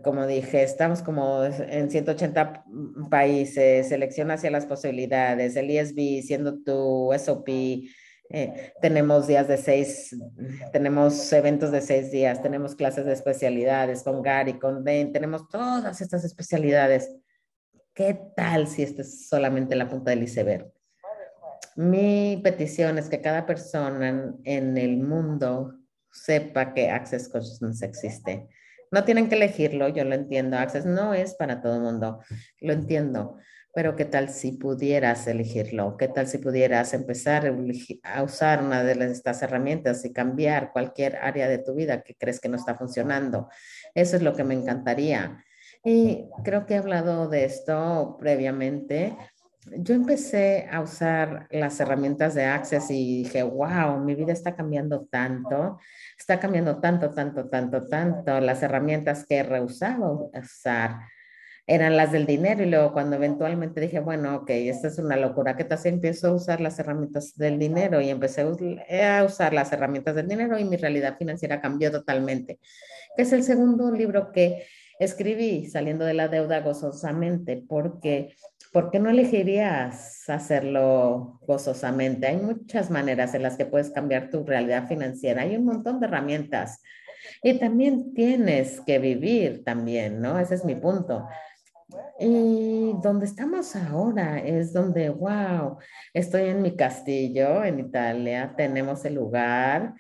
Como 0.03 0.25
dije, 0.25 0.63
estamos 0.63 1.01
como 1.01 1.43
en 1.43 1.91
180 1.91 2.63
países, 3.10 3.89
selección 3.89 4.31
hacia 4.31 4.51
las 4.51 4.65
posibilidades, 4.65 5.57
el 5.57 5.69
ESB 5.69 6.21
siendo 6.21 6.62
tu 6.63 7.12
SOP, 7.17 7.49
eh, 8.34 8.71
tenemos 8.81 9.27
días 9.27 9.49
de 9.49 9.57
seis, 9.57 10.15
tenemos 10.71 11.34
eventos 11.34 11.69
de 11.71 11.81
seis 11.81 12.12
días, 12.12 12.41
tenemos 12.41 12.75
clases 12.75 13.03
de 13.05 13.12
especialidades 13.12 14.03
con 14.03 14.21
Gary, 14.21 14.57
con 14.57 14.86
Ben, 14.86 15.12
tenemos 15.12 15.49
todas 15.49 15.99
estas 15.99 16.23
especialidades. 16.23 17.13
¿Qué 17.93 18.17
tal 18.36 18.67
si 18.67 18.84
esta 18.84 19.01
es 19.01 19.27
solamente 19.27 19.75
la 19.75 19.88
punta 19.88 20.12
del 20.12 20.23
iceberg? 20.23 20.71
Mi 21.75 22.39
petición 22.43 22.97
es 22.97 23.10
que 23.10 23.21
cada 23.21 23.45
persona 23.45 24.36
en, 24.43 24.77
el 24.77 24.97
mundo 24.97 25.75
sepa 26.12 26.73
que 26.73 26.89
Access 26.89 27.30
Consciousness 27.30 27.82
existe. 27.82 28.47
No 28.91 29.04
tienen 29.04 29.30
que 29.30 29.36
elegirlo, 29.36 29.88
yo 29.88 30.04
lo 30.04 30.15
entiendo. 30.15 30.58
Access 30.58 30.86
no 30.86 31.13
es 31.13 31.36
para 31.36 31.62
todo 31.62 31.75
el 31.75 31.82
mundo, 31.82 32.19
lo 32.60 32.73
entiendo 32.73 33.38
pero 33.73 33.95
¿qué 33.95 34.06
tal 34.06 34.30
si 34.30 34.54
pudieras 34.54 35.27
elegirlo? 35.27 35.95
¿Qué 35.97 36.08
tal 36.08 36.27
si 36.27 36.38
pudieras 36.38 36.93
empezar 36.93 37.54
a 38.04 38.23
usar 38.23 38.63
una 38.63 38.84
de 38.84 39.06
estas 39.06 39.41
herramientas 39.41 40.04
y 40.04 40.12
cambiar 40.12 40.71
cualquier 40.71 41.17
área 41.17 41.47
de 41.47 41.58
tu 41.58 41.73
vida 41.73 42.01
que 42.01 42.15
crees 42.15 42.39
que 42.39 42.49
no 42.49 42.58
está 42.58 42.75
funcionando? 42.75 43.49
Eso 43.95 44.17
es 44.17 44.23
lo 44.23 44.34
que 44.34 44.43
me 44.43 44.56
encantaría. 44.56 45.43
Y 45.84 46.26
creo 46.44 46.65
que 46.65 46.76
he 46.76 46.78
hablado 46.78 47.28
de 47.28 47.46
esto 47.46 48.17
previamente. 48.20 49.17
Yo 49.78 49.94
empecé 49.94 50.67
a 50.72 50.82
usar 50.82 51.48
las 51.52 51.80
herramientas 51.80 52.34
de 52.36 52.46
Access 52.46 52.89
y 52.91 53.24
dije, 53.24 53.44
wow, 53.44 54.00
mi 54.00 54.15
vida 54.15 54.34
está 54.34 54.56
cambiando 54.56 55.08
tanto, 55.10 55.80
está 56.17 56.39
cambiando 56.39 56.80
tanto, 56.80 57.12
tanto, 57.12 57.50
tanto, 57.50 57.88
tanto. 57.88 58.39
Las 58.39 58.63
herramientas 58.63 59.26
que 59.26 59.38
he 59.38 59.44
rehusado 59.44 60.32
usar 60.34 61.00
eran 61.67 61.96
las 61.96 62.12
del 62.12 62.26
dinero 62.26 62.63
y 62.63 62.70
luego 62.70 62.91
cuando 62.91 63.15
eventualmente 63.15 63.82
dije, 63.82 64.00
bueno, 64.00 64.36
ok, 64.36 64.50
esta 64.50 64.88
es 64.88 64.98
una 64.98 65.15
locura, 65.15 65.56
¿qué 65.56 65.63
tal 65.63 65.78
si 65.78 65.89
empiezo 65.89 66.28
a 66.28 66.34
usar 66.34 66.60
las 66.60 66.78
herramientas 66.80 67.36
del 67.36 67.60
dinero? 67.60 68.02
Y 68.02 68.10
empecé 68.10 68.41
a 68.41 69.24
usar 69.24 69.54
las 69.54 69.72
herramientas 69.72 70.15
del 70.15 70.28
dinero 70.28 70.60
y 70.60 70.65
mi 70.65 70.76
realidad 70.76 71.17
financiera 71.17 71.62
cambió 71.62 71.91
totalmente. 71.91 72.60
Que 73.15 73.24
es 73.24 73.32
el 73.32 73.44
segundo 73.44 73.91
libro 73.91 74.32
que 74.32 74.65
escribí 75.01 75.65
saliendo 75.65 76.05
de 76.05 76.13
la 76.13 76.27
deuda 76.27 76.61
gozosamente, 76.61 77.63
porque 77.67 78.35
¿por 78.71 78.91
qué 78.91 78.99
no 78.99 79.09
elegirías 79.09 80.29
hacerlo 80.29 81.39
gozosamente? 81.47 82.27
Hay 82.27 82.37
muchas 82.37 82.91
maneras 82.91 83.33
en 83.33 83.41
las 83.41 83.57
que 83.57 83.65
puedes 83.65 83.89
cambiar 83.89 84.29
tu 84.29 84.45
realidad 84.45 84.87
financiera, 84.87 85.41
hay 85.41 85.57
un 85.57 85.65
montón 85.65 85.99
de 85.99 86.05
herramientas. 86.05 86.81
Y 87.41 87.57
también 87.57 88.13
tienes 88.13 88.79
que 88.81 88.99
vivir 88.99 89.63
también, 89.63 90.21
¿no? 90.21 90.39
Ese 90.39 90.55
es 90.55 90.65
mi 90.65 90.75
punto. 90.75 91.27
Y 92.19 92.93
donde 93.01 93.25
estamos 93.25 93.75
ahora 93.75 94.39
es 94.39 94.71
donde, 94.71 95.09
wow, 95.09 95.77
estoy 96.13 96.43
en 96.49 96.61
mi 96.61 96.75
castillo 96.75 97.63
en 97.63 97.79
Italia, 97.79 98.53
tenemos 98.55 99.03
el 99.05 99.15
lugar 99.15 99.95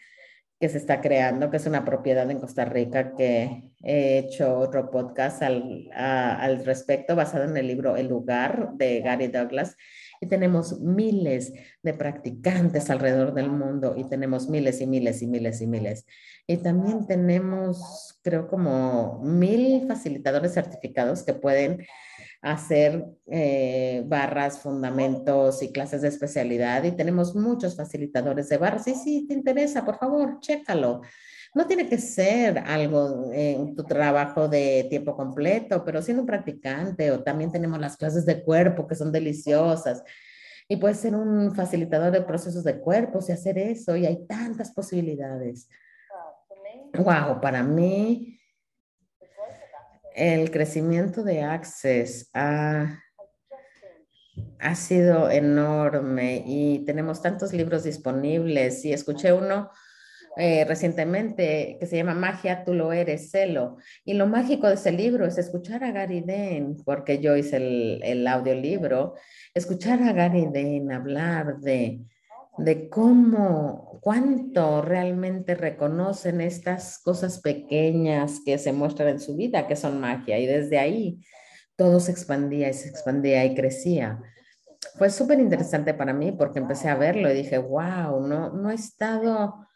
que 0.61 0.69
se 0.69 0.77
está 0.77 1.01
creando, 1.01 1.49
que 1.49 1.57
es 1.57 1.65
una 1.65 1.83
propiedad 1.83 2.29
en 2.29 2.39
Costa 2.39 2.65
Rica, 2.65 3.15
que 3.15 3.63
he 3.81 4.19
hecho 4.19 4.59
otro 4.59 4.91
podcast 4.91 5.41
al, 5.41 5.89
al 5.91 6.63
respecto 6.63 7.15
basado 7.15 7.45
en 7.45 7.57
el 7.57 7.65
libro 7.65 7.97
El 7.97 8.09
lugar 8.09 8.69
de 8.75 9.01
Gary 9.01 9.27
Douglas. 9.27 9.75
Y 10.21 10.27
tenemos 10.27 10.79
miles 10.79 11.51
de 11.81 11.95
practicantes 11.95 12.91
alrededor 12.91 13.33
del 13.33 13.49
mundo 13.49 13.95
y 13.97 14.03
tenemos 14.03 14.49
miles 14.49 14.79
y 14.81 14.85
miles 14.85 15.23
y 15.23 15.27
miles 15.27 15.61
y 15.61 15.65
miles. 15.65 16.05
Y 16.45 16.57
también 16.57 17.07
tenemos, 17.07 18.19
creo, 18.21 18.47
como 18.47 19.19
mil 19.23 19.87
facilitadores 19.87 20.53
certificados 20.53 21.23
que 21.23 21.33
pueden 21.33 21.83
hacer 22.41 23.05
eh, 23.27 24.03
barras, 24.07 24.59
fundamentos 24.59 25.61
y 25.61 25.71
clases 25.71 26.01
de 26.01 26.07
especialidad 26.07 26.83
y 26.83 26.91
tenemos 26.91 27.35
muchos 27.35 27.75
facilitadores 27.75 28.49
de 28.49 28.57
barras. 28.57 28.87
Y 28.87 28.95
si 28.95 29.27
te 29.27 29.33
interesa, 29.35 29.85
por 29.85 29.97
favor, 29.97 30.39
chécalo. 30.39 31.01
No 31.53 31.67
tiene 31.67 31.87
que 31.87 31.97
ser 31.97 32.59
algo 32.59 33.29
en 33.33 33.75
tu 33.75 33.83
trabajo 33.83 34.47
de 34.47 34.87
tiempo 34.89 35.15
completo, 35.15 35.83
pero 35.83 36.01
siendo 36.01 36.23
un 36.23 36.27
practicante 36.27 37.11
o 37.11 37.21
también 37.21 37.51
tenemos 37.51 37.79
las 37.79 37.97
clases 37.97 38.25
de 38.25 38.41
cuerpo 38.41 38.87
que 38.87 38.95
son 38.95 39.11
deliciosas. 39.11 40.03
Y 40.67 40.77
puedes 40.77 40.97
ser 40.97 41.13
un 41.13 41.53
facilitador 41.53 42.11
de 42.11 42.21
procesos 42.21 42.63
de 42.63 42.79
cuerpos 42.79 43.27
y 43.27 43.33
hacer 43.33 43.57
eso. 43.57 43.95
Y 43.97 44.05
hay 44.05 44.25
tantas 44.25 44.71
posibilidades. 44.71 45.67
Wow, 46.93 47.41
para 47.41 47.61
mí 47.61 48.40
el 50.15 50.51
crecimiento 50.51 51.23
de 51.23 51.41
Access 51.41 52.29
ha, 52.33 52.99
ha 54.59 54.75
sido 54.75 55.29
enorme 55.29 56.43
y 56.45 56.85
tenemos 56.85 57.21
tantos 57.21 57.53
libros 57.53 57.83
disponibles 57.83 58.85
y 58.85 58.93
escuché 58.93 59.33
uno 59.33 59.69
eh, 60.37 60.63
recientemente 60.65 61.75
que 61.79 61.85
se 61.85 61.97
llama 61.97 62.13
Magia, 62.13 62.63
tú 62.63 62.73
lo 62.73 62.93
eres, 62.93 63.31
celo. 63.31 63.77
Y 64.05 64.13
lo 64.13 64.27
mágico 64.27 64.67
de 64.67 64.75
ese 64.75 64.91
libro 64.91 65.25
es 65.25 65.37
escuchar 65.37 65.83
a 65.83 65.91
Gary 65.91 66.21
Den, 66.21 66.77
porque 66.85 67.19
yo 67.19 67.35
hice 67.35 67.57
el, 67.57 67.99
el 68.03 68.25
audiolibro, 68.25 69.15
escuchar 69.53 70.01
a 70.03 70.13
Gary 70.13 70.47
Den 70.51 70.91
hablar 70.91 71.59
de 71.59 71.99
de 72.57 72.89
cómo, 72.89 73.99
cuánto 74.01 74.81
realmente 74.81 75.55
reconocen 75.55 76.41
estas 76.41 76.99
cosas 76.99 77.39
pequeñas 77.39 78.41
que 78.45 78.57
se 78.57 78.73
muestran 78.73 79.09
en 79.09 79.19
su 79.19 79.35
vida, 79.35 79.67
que 79.67 79.75
son 79.75 79.99
magia, 79.99 80.37
y 80.39 80.45
desde 80.45 80.77
ahí 80.77 81.21
todo 81.75 81.99
se 81.99 82.11
expandía 82.11 82.69
y 82.69 82.73
se 82.73 82.89
expandía 82.89 83.45
y 83.45 83.55
crecía. 83.55 84.21
Fue 84.97 85.09
súper 85.09 85.39
interesante 85.39 85.93
para 85.93 86.13
mí 86.13 86.31
porque 86.31 86.59
empecé 86.59 86.89
a 86.89 86.95
verlo 86.95 87.31
y 87.31 87.35
dije, 87.35 87.57
wow, 87.57 88.25
no, 88.27 88.51
no 88.51 88.69
he 88.69 88.75
estado 88.75 89.67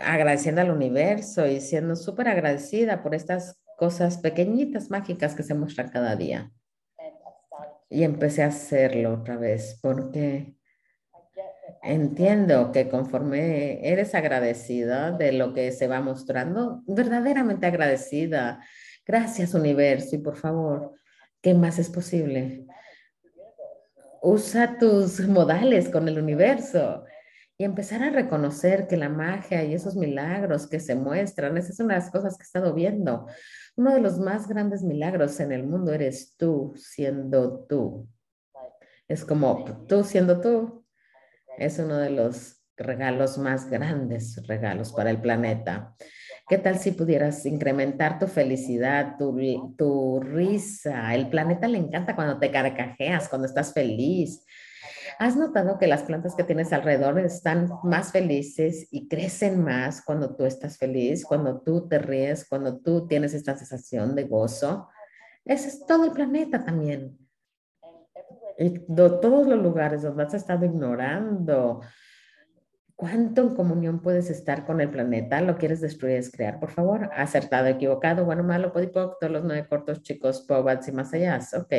agradeciendo 0.00 0.60
al 0.60 0.70
universo 0.70 1.46
y 1.46 1.60
siendo 1.60 1.96
súper 1.96 2.28
agradecida 2.28 3.02
por 3.02 3.14
estas 3.14 3.60
cosas 3.76 4.18
pequeñitas, 4.18 4.90
mágicas 4.90 5.34
que 5.34 5.42
se 5.42 5.54
muestran 5.54 5.88
cada 5.88 6.14
día. 6.14 6.52
Y 7.88 8.04
empecé 8.04 8.42
a 8.42 8.48
hacerlo 8.48 9.14
otra 9.14 9.36
vez 9.36 9.78
porque 9.82 10.56
Entiendo 11.84 12.70
que 12.70 12.88
conforme 12.88 13.84
eres 13.88 14.14
agradecida 14.14 15.10
de 15.10 15.32
lo 15.32 15.52
que 15.52 15.72
se 15.72 15.88
va 15.88 16.00
mostrando, 16.00 16.84
verdaderamente 16.86 17.66
agradecida. 17.66 18.64
Gracias 19.04 19.52
universo 19.52 20.14
y 20.14 20.18
por 20.18 20.36
favor, 20.36 20.92
¿qué 21.40 21.54
más 21.54 21.80
es 21.80 21.90
posible? 21.90 22.66
Usa 24.22 24.78
tus 24.78 25.26
modales 25.26 25.88
con 25.88 26.06
el 26.06 26.20
universo 26.20 27.04
y 27.58 27.64
empezar 27.64 28.04
a 28.04 28.10
reconocer 28.10 28.86
que 28.86 28.96
la 28.96 29.08
magia 29.08 29.64
y 29.64 29.74
esos 29.74 29.96
milagros 29.96 30.68
que 30.68 30.78
se 30.78 30.94
muestran, 30.94 31.58
esas 31.58 31.74
son 31.74 31.88
las 31.88 32.12
cosas 32.12 32.36
que 32.36 32.44
he 32.44 32.46
estado 32.46 32.74
viendo. 32.74 33.26
Uno 33.74 33.94
de 33.94 34.00
los 34.00 34.20
más 34.20 34.46
grandes 34.46 34.84
milagros 34.84 35.40
en 35.40 35.50
el 35.50 35.64
mundo 35.64 35.92
eres 35.92 36.36
tú 36.36 36.74
siendo 36.76 37.64
tú. 37.68 38.08
Es 39.08 39.24
como 39.24 39.64
tú 39.88 40.04
siendo 40.04 40.40
tú, 40.40 40.81
es 41.58 41.78
uno 41.78 41.98
de 41.98 42.10
los 42.10 42.62
regalos 42.76 43.38
más 43.38 43.68
grandes, 43.70 44.40
regalos 44.46 44.92
para 44.92 45.10
el 45.10 45.20
planeta. 45.20 45.94
¿Qué 46.48 46.58
tal 46.58 46.78
si 46.78 46.92
pudieras 46.92 47.46
incrementar 47.46 48.18
tu 48.18 48.26
felicidad, 48.26 49.16
tu, 49.16 49.74
tu 49.76 50.20
risa? 50.20 51.14
El 51.14 51.28
planeta 51.28 51.68
le 51.68 51.78
encanta 51.78 52.16
cuando 52.16 52.38
te 52.38 52.50
carcajeas, 52.50 53.28
cuando 53.28 53.46
estás 53.46 53.72
feliz. 53.72 54.44
¿Has 55.18 55.36
notado 55.36 55.78
que 55.78 55.86
las 55.86 56.02
plantas 56.02 56.34
que 56.34 56.44
tienes 56.44 56.72
alrededor 56.72 57.18
están 57.20 57.70
más 57.84 58.10
felices 58.10 58.88
y 58.90 59.08
crecen 59.08 59.62
más 59.62 60.02
cuando 60.02 60.34
tú 60.34 60.44
estás 60.44 60.78
feliz, 60.78 61.24
cuando 61.24 61.60
tú 61.60 61.88
te 61.88 61.98
ríes, 61.98 62.46
cuando 62.48 62.78
tú 62.80 63.06
tienes 63.06 63.34
esta 63.34 63.56
sensación 63.56 64.16
de 64.16 64.24
gozo? 64.24 64.88
Ese 65.44 65.68
es 65.68 65.86
todo 65.86 66.04
el 66.04 66.12
planeta 66.12 66.64
también 66.64 67.21
todos 68.96 69.46
los 69.46 69.62
lugares 69.62 70.02
donde 70.02 70.22
has 70.22 70.34
estado 70.34 70.64
ignorando. 70.64 71.80
¿Cuánto 72.94 73.42
en 73.42 73.54
comunión 73.56 74.00
puedes 74.00 74.30
estar 74.30 74.64
con 74.64 74.80
el 74.80 74.90
planeta? 74.90 75.40
¿Lo 75.40 75.56
quieres 75.56 75.80
destruir, 75.80 76.16
es 76.16 76.30
crear? 76.30 76.60
Por 76.60 76.70
favor, 76.70 77.10
acertado, 77.16 77.66
equivocado, 77.66 78.24
bueno, 78.24 78.44
malo, 78.44 78.72
podipoc, 78.72 79.18
todos 79.18 79.32
los 79.32 79.44
nueve 79.44 79.66
cortos, 79.68 80.02
chicos, 80.02 80.42
pobats 80.46 80.88
y 80.88 80.92
más 80.92 81.12
allá. 81.12 81.40
Ok. 81.56 81.72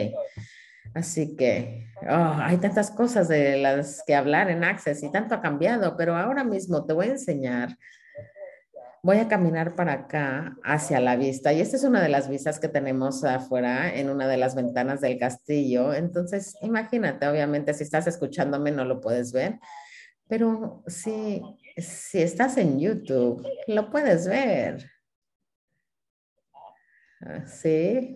Así 0.93 1.36
que 1.36 1.88
oh, 2.09 2.36
hay 2.39 2.57
tantas 2.57 2.91
cosas 2.91 3.29
de 3.29 3.57
las 3.57 4.03
que 4.05 4.15
hablar 4.15 4.49
en 4.49 4.63
Access 4.63 5.01
y 5.01 5.12
tanto 5.12 5.36
ha 5.36 5.41
cambiado, 5.41 5.95
pero 5.95 6.15
ahora 6.15 6.43
mismo 6.43 6.86
te 6.86 6.93
voy 6.93 7.07
a 7.07 7.12
enseñar 7.12 7.77
voy 9.03 9.17
a 9.17 9.27
caminar 9.27 9.75
para 9.75 9.93
acá 9.93 10.55
hacia 10.63 11.01
la 11.01 11.17
vista 11.17 11.51
y 11.51 11.59
esta 11.59 11.75
es 11.75 11.83
una 11.83 12.01
de 12.01 12.07
las 12.07 12.29
vistas 12.29 12.57
que 12.57 12.69
tenemos 12.69 13.25
afuera 13.25 13.93
en 13.93 14.09
una 14.09 14.29
de 14.29 14.37
las 14.37 14.55
ventanas 14.55 15.01
del 15.01 15.19
castillo. 15.19 15.93
Entonces, 15.93 16.55
imagínate, 16.61 17.27
obviamente 17.27 17.73
si 17.73 17.83
estás 17.83 18.07
escuchándome 18.07 18.71
no 18.71 18.85
lo 18.85 19.01
puedes 19.01 19.33
ver, 19.33 19.59
pero 20.29 20.83
si, 20.87 21.41
si 21.75 22.21
estás 22.21 22.57
en 22.57 22.79
YouTube, 22.79 23.45
lo 23.67 23.91
puedes 23.91 24.25
ver. 24.25 24.89
Ah, 27.19 27.45
sí. 27.45 28.15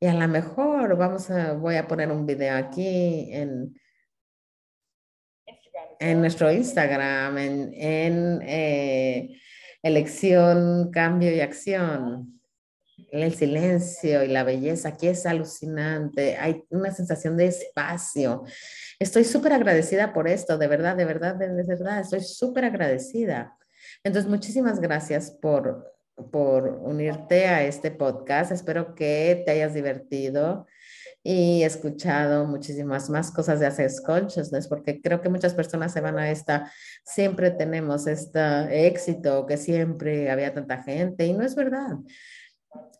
Y 0.00 0.06
a 0.06 0.14
lo 0.14 0.26
mejor 0.26 0.96
vamos 0.96 1.30
a, 1.30 1.52
voy 1.52 1.76
a 1.76 1.86
poner 1.86 2.10
un 2.10 2.24
video 2.24 2.56
aquí 2.56 3.28
en, 3.30 3.78
en 6.00 6.20
nuestro 6.20 6.50
Instagram, 6.50 7.36
en, 7.36 7.74
en 7.74 8.42
eh, 8.42 9.38
elección, 9.82 10.90
cambio 10.90 11.34
y 11.34 11.40
acción. 11.40 12.40
El 13.10 13.34
silencio 13.34 14.22
y 14.22 14.28
la 14.28 14.44
belleza 14.44 14.90
aquí 14.90 15.08
es 15.08 15.26
alucinante. 15.26 16.36
Hay 16.38 16.64
una 16.70 16.92
sensación 16.92 17.36
de 17.36 17.46
espacio. 17.46 18.44
Estoy 18.98 19.24
súper 19.24 19.52
agradecida 19.52 20.12
por 20.12 20.28
esto, 20.28 20.56
de 20.56 20.66
verdad, 20.66 20.96
de 20.96 21.04
verdad, 21.04 21.34
de, 21.34 21.62
verdad. 21.64 22.00
Estoy 22.00 22.20
súper 22.20 22.64
agradecida. 22.64 23.56
Entonces, 24.02 24.30
muchísimas 24.30 24.80
gracias 24.80 25.30
por, 25.30 25.92
por 26.30 26.68
unirte 26.68 27.48
a 27.48 27.64
este 27.64 27.90
podcast. 27.90 28.52
Espero 28.52 28.94
que 28.94 29.42
te 29.44 29.52
hayas 29.52 29.74
divertido 29.74 30.66
y 31.22 31.62
he 31.62 31.66
escuchado 31.66 32.46
muchísimas 32.46 33.08
más 33.10 33.30
cosas 33.30 33.60
de 33.60 33.66
Access 33.66 34.00
Consciousness, 34.00 34.68
porque 34.68 35.00
creo 35.00 35.20
que 35.20 35.28
muchas 35.28 35.54
personas 35.54 35.92
se 35.92 36.00
van 36.00 36.18
a 36.18 36.30
esta, 36.30 36.72
siempre 37.04 37.50
tenemos 37.50 38.06
este 38.06 38.86
éxito, 38.86 39.46
que 39.46 39.56
siempre 39.56 40.30
había 40.30 40.52
tanta 40.52 40.82
gente, 40.82 41.26
y 41.26 41.32
no 41.32 41.44
es 41.44 41.54
verdad. 41.54 41.98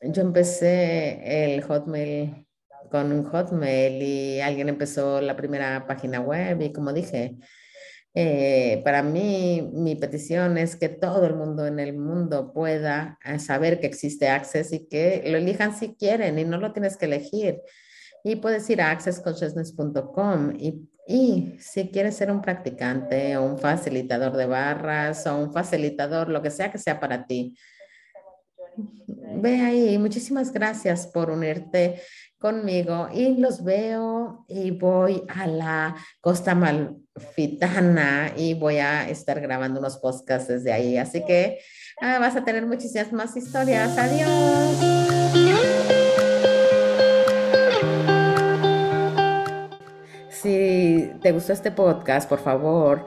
Yo 0.02 0.22
empecé 0.22 1.54
el 1.54 1.62
Hotmail 1.62 2.46
con 2.90 3.11
un 3.11 3.24
Hotmail 3.24 4.02
y 4.02 4.40
alguien 4.40 4.68
empezó 4.68 5.20
la 5.20 5.37
primera 5.37 5.87
página 5.87 6.20
web 6.20 6.61
y 6.61 6.72
como 6.72 6.92
dije, 6.92 7.37
eh, 8.14 8.82
para 8.85 9.02
mí, 9.02 9.70
mi 9.72 9.96
petición 9.96 10.58
es 10.58 10.76
que 10.76 10.90
todo 10.90 11.24
el 11.24 11.35
mundo 11.35 11.66
en 11.66 11.80
el 11.80 11.96
mundo 11.96 12.52
pueda 12.52 13.18
eh, 13.24 13.38
saber 13.38 13.80
que 13.80 13.87
existe 13.87 14.28
Access 14.28 14.72
y 14.72 14.87
que 14.87 15.22
lo 15.26 15.38
elijan 15.38 15.74
si 15.74 15.94
quieren 15.94 16.38
y 16.38 16.44
no 16.44 16.58
lo 16.58 16.72
tienes 16.72 16.98
que 16.98 17.06
elegir. 17.06 17.62
Y 18.24 18.37
puedes 18.37 18.68
ir 18.70 18.80
a 18.80 18.90
accessconsciousness.com 18.90 20.52
y, 20.58 20.88
y 21.06 21.56
si 21.58 21.88
quieres 21.90 22.16
ser 22.16 22.30
un 22.30 22.40
practicante 22.40 23.37
o 23.37 23.44
un 23.44 23.58
facilitador 23.58 24.37
de 24.37 24.46
barras 24.46 25.26
o 25.26 25.37
un 25.37 25.52
facilitador, 25.52 26.28
lo 26.28 26.40
que 26.42 26.50
sea 26.50 26.70
que 26.70 26.78
sea 26.78 27.00
para 27.00 27.26
ti, 27.26 27.56
ve 29.35 29.61
ahí. 29.61 29.98
Muchísimas 29.98 30.52
gracias 30.52 31.06
por 31.06 31.30
unirte 31.30 32.00
conmigo 32.38 33.08
y 33.14 33.37
los 33.37 33.62
veo 33.62 34.44
y 34.48 34.72
voy 34.72 35.22
a 35.28 35.46
la 35.46 35.96
Costa 36.20 36.54
Malfitana 36.54 38.32
y 38.37 38.54
voy 38.54 38.78
a 38.78 39.08
estar 39.08 39.40
grabando 39.40 39.78
unos 39.78 39.98
podcasts 39.98 40.48
desde 40.48 40.72
ahí. 40.72 40.98
Así 40.98 41.24
que 41.24 41.61
ah, 42.00 42.18
vas 42.18 42.37
a 42.37 42.44
tener 42.44 42.66
muchísimas 42.66 43.12
más 43.12 43.37
historias. 43.37 43.96
Adiós. 43.96 45.32
Te 51.22 51.32
gustó 51.32 51.52
este 51.52 51.70
podcast, 51.70 52.28
por 52.28 52.40
favor, 52.40 53.06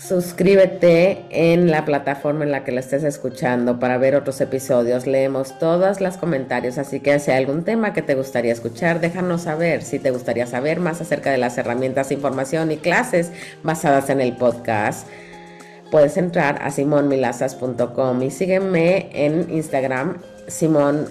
Suscríbete 0.00 1.26
en 1.28 1.70
la 1.70 1.84
plataforma 1.84 2.44
en 2.44 2.50
la 2.50 2.64
que 2.64 2.72
la 2.72 2.80
estés 2.80 3.04
escuchando 3.04 3.78
para 3.78 3.98
ver 3.98 4.16
otros 4.16 4.40
episodios. 4.40 5.06
Leemos 5.06 5.58
todos 5.58 6.00
los 6.00 6.16
comentarios, 6.16 6.78
así 6.78 7.00
que 7.00 7.18
si 7.18 7.30
hay 7.30 7.36
algún 7.36 7.64
tema 7.64 7.92
que 7.92 8.00
te 8.00 8.14
gustaría 8.14 8.50
escuchar, 8.50 9.00
déjanos 9.00 9.42
saber. 9.42 9.82
Si 9.82 9.98
te 9.98 10.10
gustaría 10.10 10.46
saber 10.46 10.80
más 10.80 11.02
acerca 11.02 11.30
de 11.30 11.36
las 11.36 11.58
herramientas, 11.58 12.12
información 12.12 12.72
y 12.72 12.78
clases 12.78 13.30
basadas 13.62 14.08
en 14.08 14.22
el 14.22 14.34
podcast, 14.36 15.06
puedes 15.90 16.16
entrar 16.16 16.62
a 16.62 16.70
simonmilaces.com 16.70 18.22
y 18.22 18.30
sígueme 18.30 19.10
en 19.12 19.50
Instagram, 19.50 20.16
Simón 20.48 21.10